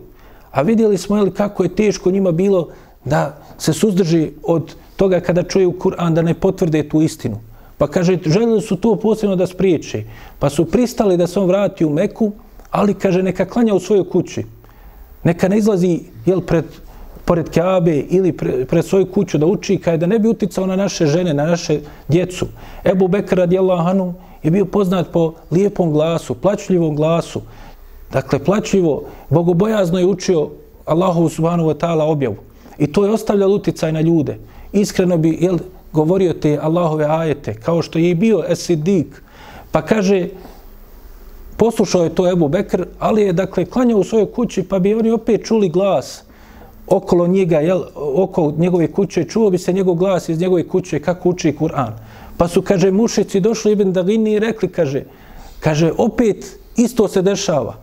[0.51, 2.67] A vidjeli smo jel, kako je teško njima bilo
[3.05, 7.39] da se suzdrži od toga kada čuju Kur'an da ne potvrde tu istinu.
[7.81, 10.03] Pa kaže, željeli su to posebno da spriječe.
[10.39, 12.31] Pa su pristali da se on vrati u Meku,
[12.71, 14.43] ali kaže, neka klanja u svojoj kući.
[15.23, 16.65] Neka ne izlazi jel, pred,
[17.25, 20.75] pored Kaabe ili pre, pred svoju kuću da uči, kaj da ne bi uticao na
[20.75, 22.45] naše žene, na naše djecu.
[22.85, 24.13] Ebu Bekr radijallahu anhu
[24.43, 27.41] je bio poznat po lijepom glasu, plačljivom glasu.
[28.11, 30.49] Dakle, plačljivo, bogobojazno je učio
[30.85, 32.37] Allahu subhanahu wa ta'ala objavu.
[32.77, 34.37] I to je ostavljalo uticaj na ljude.
[34.71, 35.57] Iskreno bi, jel,
[35.93, 39.21] govorio te Allahove ajete, kao što je i bio Esidik,
[39.71, 40.27] pa kaže,
[41.57, 45.11] poslušao je to Ebu Bekr, ali je, dakle, klanjao u svojoj kući, pa bi oni
[45.11, 46.23] opet čuli glas
[46.87, 51.29] okolo njega, jel, oko njegove kuće, čuo bi se njegov glas iz njegove kuće kako
[51.29, 51.91] uči Kur'an.
[52.37, 55.03] Pa su, kaže, mušici došli Ibn Dagini i rekli, kaže,
[55.59, 57.75] kaže, opet isto se dešava.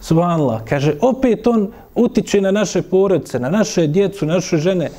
[0.00, 4.90] Subhanallah, kaže, opet on utiče na naše porodice, na naše djecu, na naše žene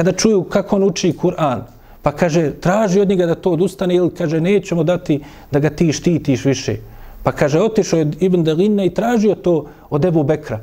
[0.00, 1.60] kada čuju kako on uči Kur'an,
[2.02, 5.18] pa kaže, traži od njega da to odustane ili kaže, nećemo dati
[5.50, 6.76] da ga ti štitiš više.
[7.22, 10.60] Pa kaže, otišao je Ibn Dalina i tražio to od Ebu Bekra.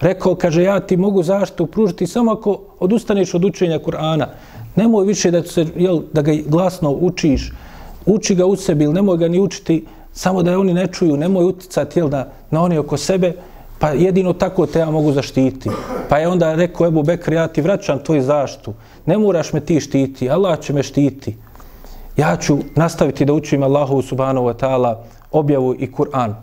[0.00, 4.26] Rekao, kaže, ja ti mogu zaštitu pružiti samo ako odustaneš od učenja Kur'ana.
[4.76, 7.52] nemoj više da, se, jel, da ga glasno učiš,
[8.06, 11.16] uči ga u sebi ili nemoj ga ni učiti samo da je oni ne čuju,
[11.16, 13.32] nemoj uticati jel, na, na oni oko sebe,
[13.78, 15.70] pa jedino tako te ja mogu zaštiti.
[16.08, 18.74] Pa je onda rekao Ebu Bekr, ja ti vraćam tvoju zaštu,
[19.06, 21.36] ne moraš me ti štiti, Allah će me štiti.
[22.16, 24.96] Ja ću nastaviti da učim Allahu subhanahu wa ta'ala
[25.32, 26.34] objavu i Kur'an.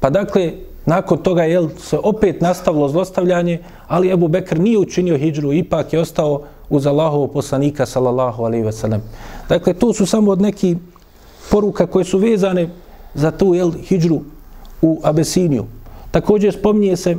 [0.00, 0.52] Pa dakle,
[0.86, 6.00] nakon toga je se opet nastavilo zlostavljanje, ali Ebu Bekr nije učinio hijđru, ipak je
[6.00, 9.02] ostao uz Allahovu poslanika, sallallahu alaihi ve sellem.
[9.48, 10.76] Dakle, to su samo od neki
[11.50, 12.68] poruka koje su vezane
[13.14, 14.20] za tu jel, hijđru
[14.82, 15.64] u Abesiniju.
[16.12, 17.16] Također spominje se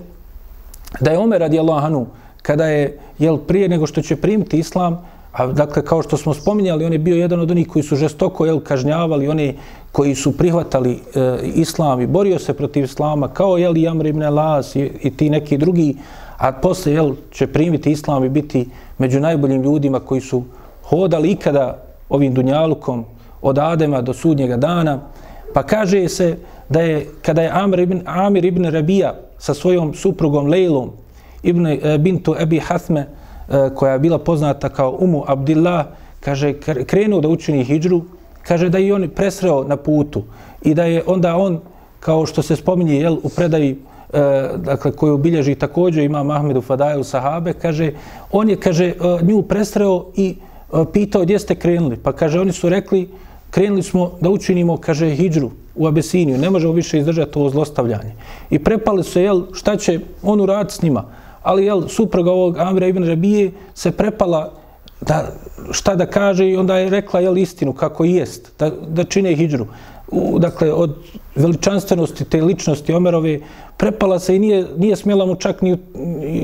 [0.99, 2.05] da je Omer radijallahu anhu
[2.41, 5.01] kada je jel, prije nego što će primiti islam,
[5.33, 8.45] a dakle kao što smo spominjali, on je bio jedan od onih koji su žestoko
[8.45, 9.57] jel, kažnjavali, oni
[9.91, 14.75] koji su prihvatali e, islam i borio se protiv islama, kao jel, Jamr ibn Las
[14.75, 15.95] i, i ti neki drugi,
[16.37, 20.43] a posle jel, će primiti islam i biti među najboljim ljudima koji su
[20.83, 23.05] hodali ikada ovim dunjalukom
[23.41, 24.99] od Adema do sudnjega dana,
[25.53, 26.37] pa kaže se
[26.69, 30.91] da je kada je Amr ibn, Amir ibn Rabija sa svojom suprugom Lejlom
[31.43, 33.07] ibn e, bintu Ebi Hathme e,
[33.49, 35.85] eh, koja je bila poznata kao Umu Abdillah
[36.19, 36.53] kaže
[36.87, 38.01] krenuo da učini hijđru
[38.43, 40.23] kaže da je on presreo na putu
[40.61, 41.59] i da je onda on
[41.99, 43.77] kao što se spominje jel, u predaji
[44.13, 47.91] e, dakle, koju bilježi također ima Mahmedu Fadaju sahabe, kaže,
[48.31, 50.35] on je, kaže, nju presreo i
[50.93, 51.97] pitao gdje ste krenuli.
[51.97, 53.09] Pa kaže, oni su rekli,
[53.53, 58.15] krenuli smo da učinimo, kaže, hijđru u Abesiniju, ne možemo više izdržati ovo zlostavljanje.
[58.49, 61.03] I prepali su, jel, šta će on uraditi s njima?
[61.43, 64.53] Ali, jel, supruga ovog Amira ibn Rabije se prepala
[65.01, 65.35] da,
[65.71, 69.67] šta da kaže i onda je rekla, jel, istinu kako jest, da, da čine hijđru
[70.39, 70.95] dakle, od
[71.35, 73.39] veličanstvenosti te ličnosti Omerove,
[73.77, 75.77] prepala se i nije, nije smjela mu čak ni,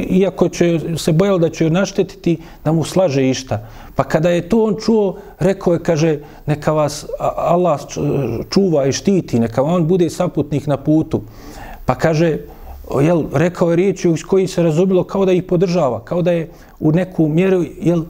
[0.10, 3.68] iako će se bojala da će ju naštetiti, da mu slaže išta.
[3.96, 7.06] Pa kada je to on čuo, rekao je, kaže, neka vas
[7.36, 7.80] Allah
[8.50, 11.22] čuva i štiti, neka on bude saputnik na putu.
[11.86, 12.38] Pa kaže,
[13.02, 16.50] jel, rekao je riječi iz koji se razumilo kao da ih podržava, kao da je
[16.80, 18.06] u neku mjeru, jel, e,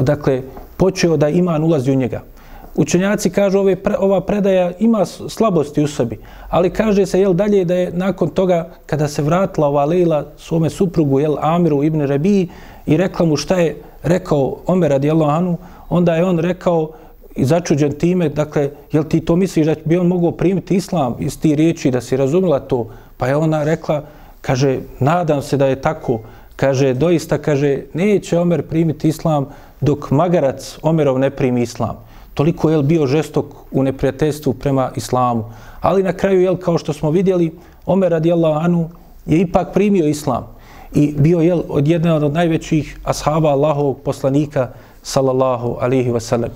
[0.00, 0.42] dakle,
[0.76, 2.33] počeo da iman ulazi u njega
[2.74, 6.18] učenjaci kažu ove, ova predaja ima slabosti u sebi,
[6.48, 10.70] ali kaže se jel dalje da je nakon toga kada se vratila ova Leila svome
[10.70, 12.48] suprugu jel Amiru ibn Rabi
[12.86, 15.56] i rekla mu šta je rekao Omer radijallahu anhu,
[15.88, 16.90] onda je on rekao
[17.36, 21.40] i začuđen time, dakle, jel ti to misliš da bi on mogao primiti islam iz
[21.40, 22.86] ti riječi da si razumila to?
[23.16, 24.02] Pa je ona rekla,
[24.40, 26.20] kaže, nadam se da je tako,
[26.56, 29.46] kaže, doista, kaže, neće Omer primiti islam
[29.80, 32.03] dok magarac Omerov ne primi islam
[32.34, 35.44] toliko je bio žestok u neprijateljstvu prema islamu.
[35.80, 37.52] Ali na kraju, jel, kao što smo vidjeli,
[37.86, 38.90] Omer radijallahu anu
[39.26, 40.46] je ipak primio islam
[40.94, 44.68] i bio je od jedan od najvećih ashaba Allahovog poslanika
[45.02, 46.48] sallallahu alihi wasallam.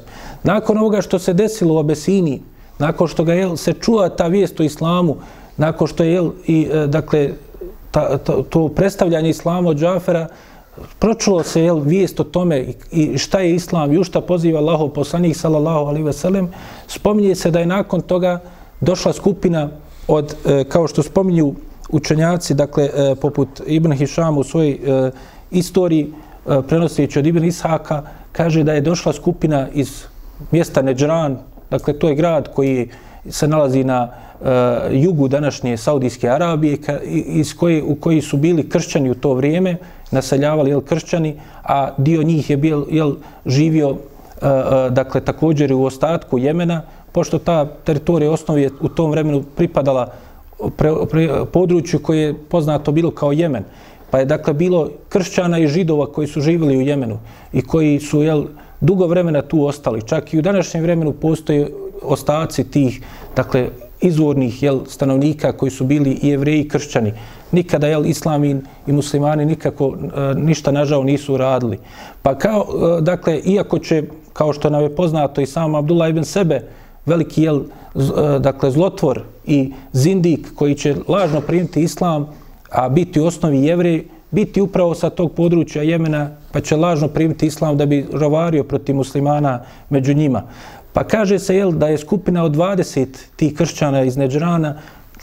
[0.42, 2.40] Nakon ovoga što se desilo u Abesini,
[2.78, 5.16] nakon što ga je se čuva ta vijest o islamu,
[5.56, 7.30] nakon što je jel, i, e, dakle,
[7.90, 10.28] ta, ta, to predstavljanje islama od Džafera,
[10.98, 14.88] pročulo se jel, vijest o tome i šta je islam i u šta poziva Allaho
[14.88, 16.48] poslanik sallallahu alaihi ve sellem,
[16.86, 18.40] spominje se da je nakon toga
[18.80, 19.68] došla skupina
[20.08, 21.54] od, e, kao što spominju
[21.90, 25.10] učenjaci, dakle, e, poput Ibn Hišam u svojoj e,
[25.50, 26.12] istoriji,
[26.46, 28.02] e, prenoseći od Ibn Ishaka,
[28.32, 30.04] kaže da je došla skupina iz
[30.50, 31.38] mjesta Neđran,
[31.70, 32.88] dakle, to je grad koji
[33.30, 34.50] se nalazi na e,
[34.90, 36.78] jugu današnje Saudijske Arabije,
[37.26, 39.76] iz koje, u koji su bili kršćani u to vrijeme,
[40.10, 43.14] naseljavali jel, kršćani, a dio njih je bil, jel,
[43.46, 46.82] živio e, e dakle, također u ostatku Jemena,
[47.12, 50.12] pošto ta teritorija osnovi je u tom vremenu pripadala
[50.76, 53.64] pre, pre, području koje je poznato bilo kao Jemen.
[54.10, 57.18] Pa je dakle bilo kršćana i židova koji su živjeli u Jemenu
[57.52, 58.44] i koji su jel,
[58.80, 60.02] dugo vremena tu ostali.
[60.06, 61.70] Čak i u današnjem vremenu postoje
[62.02, 63.02] ostaci tih
[63.36, 63.68] dakle,
[64.00, 67.12] izvornih jel, stanovnika koji su bili i jevreji i kršćani
[67.52, 71.78] nikada jel islamin i muslimani nikako e, ništa nažao nisu radili.
[72.22, 72.66] Pa kao
[72.98, 76.62] e, dakle iako će kao što nam je poznato i sam Abdullah ibn Sebe
[77.06, 77.62] veliki jel
[77.94, 82.26] z, e, dakle zlotvor i zindik koji će lažno primiti islam
[82.70, 87.46] a biti u osnovi jevrej biti upravo sa tog područja Jemena pa će lažno primiti
[87.46, 90.42] islam da bi rovario protiv muslimana među njima.
[90.98, 94.74] Pa kaže se jel da je skupina od 20 tih kršćana iz Neđrana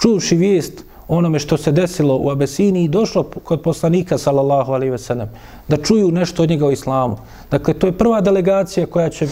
[0.02, 4.98] čuvši vijest onome što se desilo u Abesini i došlo kod poslanika sallallahu alejhi ve
[4.98, 5.30] sellem
[5.68, 7.18] da čuju nešto od njega o islamu.
[7.52, 9.28] Dakle to je prva delegacija koja će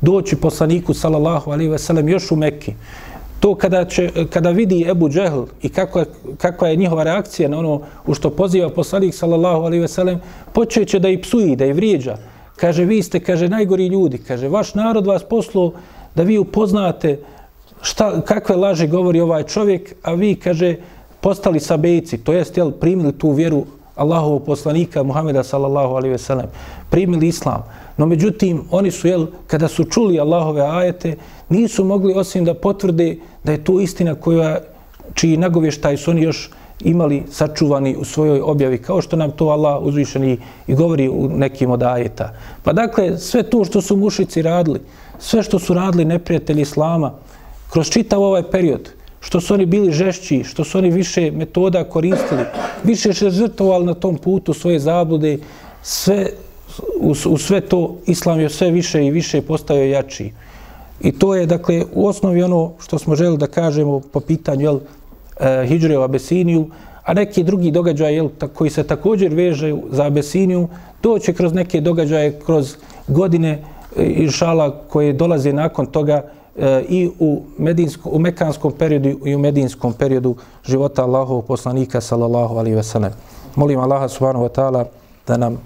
[0.00, 2.74] doći poslaniku sallallahu alejhi ve sellem još u Mekki.
[3.40, 6.06] To kada će kada vidi Ebu Džehl i kako je,
[6.38, 10.20] kakva je njihova reakcija na ono u što poziva poslanik sallallahu alejhi ve sellem,
[10.52, 12.18] počeće da i psuje, da i vrijeđa
[12.60, 15.72] kaže, vi ste, kaže, najgori ljudi, kaže, vaš narod vas poslo
[16.14, 17.18] da vi upoznate
[17.82, 20.76] šta, kakve laži govori ovaj čovjek, a vi, kaže,
[21.20, 26.46] postali sabejci, to jest, jel, primili tu vjeru Allahovog poslanika Muhameda sallallahu alaihi ve sellem,
[26.90, 27.64] primili islam.
[27.96, 31.16] No međutim, oni su, jel, kada su čuli Allahove ajete,
[31.48, 34.60] nisu mogli osim da potvrde da je to istina koja,
[35.14, 36.50] čiji nagovještaj su oni još
[36.80, 41.70] imali sačuvani u svojoj objavi, kao što nam to Allah uzvišeni i govori u nekim
[41.70, 42.34] od ajeta.
[42.62, 44.80] Pa dakle, sve to što su mušici radili,
[45.18, 47.12] sve što su radili neprijatelji Islama,
[47.70, 52.44] kroz čitav ovaj period, što su oni bili žešći, što su oni više metoda koristili,
[52.84, 55.38] više se žrtovali na tom putu svoje zablude,
[55.82, 56.30] sve,
[57.00, 60.32] u, u sve to Islam je sve više i više postao jači.
[61.00, 64.78] I to je, dakle, u osnovi ono što smo želi da kažemo po pitanju jel,
[65.40, 66.66] e, Hidžre u Abesiniju,
[67.04, 70.68] a neki drugi događaj jel, koji se također veže za Abesiniju,
[71.02, 72.76] doće kroz neke događaje, kroz
[73.08, 73.62] godine
[73.96, 76.22] e, inšala koje dolaze nakon toga
[76.56, 82.56] e, i u, medinsko, u mekanskom periodu i u medinskom periodu života Allahovog poslanika sallallahu
[82.56, 83.12] alaihi ve sellem.
[83.56, 84.84] Molim Allaha subhanahu wa ta'ala
[85.26, 85.58] da nam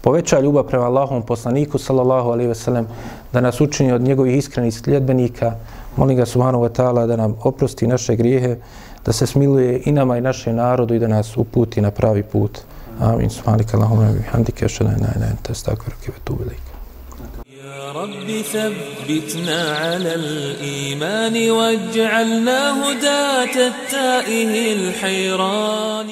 [0.00, 2.86] poveća ljubav prema Allahovom poslaniku sallallahu alaihi ve sellem,
[3.32, 5.54] da nas učini od njegovih iskrenih sljedbenika.
[5.97, 8.57] Molim ga subhanahu wa ta'ala da nam oprosti naše grijehe,
[9.05, 12.59] da se smiluje i nama i našem narodu i da nas uputi na pravi put.
[12.99, 13.29] Amin.
[13.29, 16.69] Subhanika Allahumma bihamdika ashhadu an la ilaha illa anta astaghfiruka wa atubu ilaik.
[17.63, 26.09] يا رب ثبتنا على الإيمان واجعلنا هداة التائه الحيران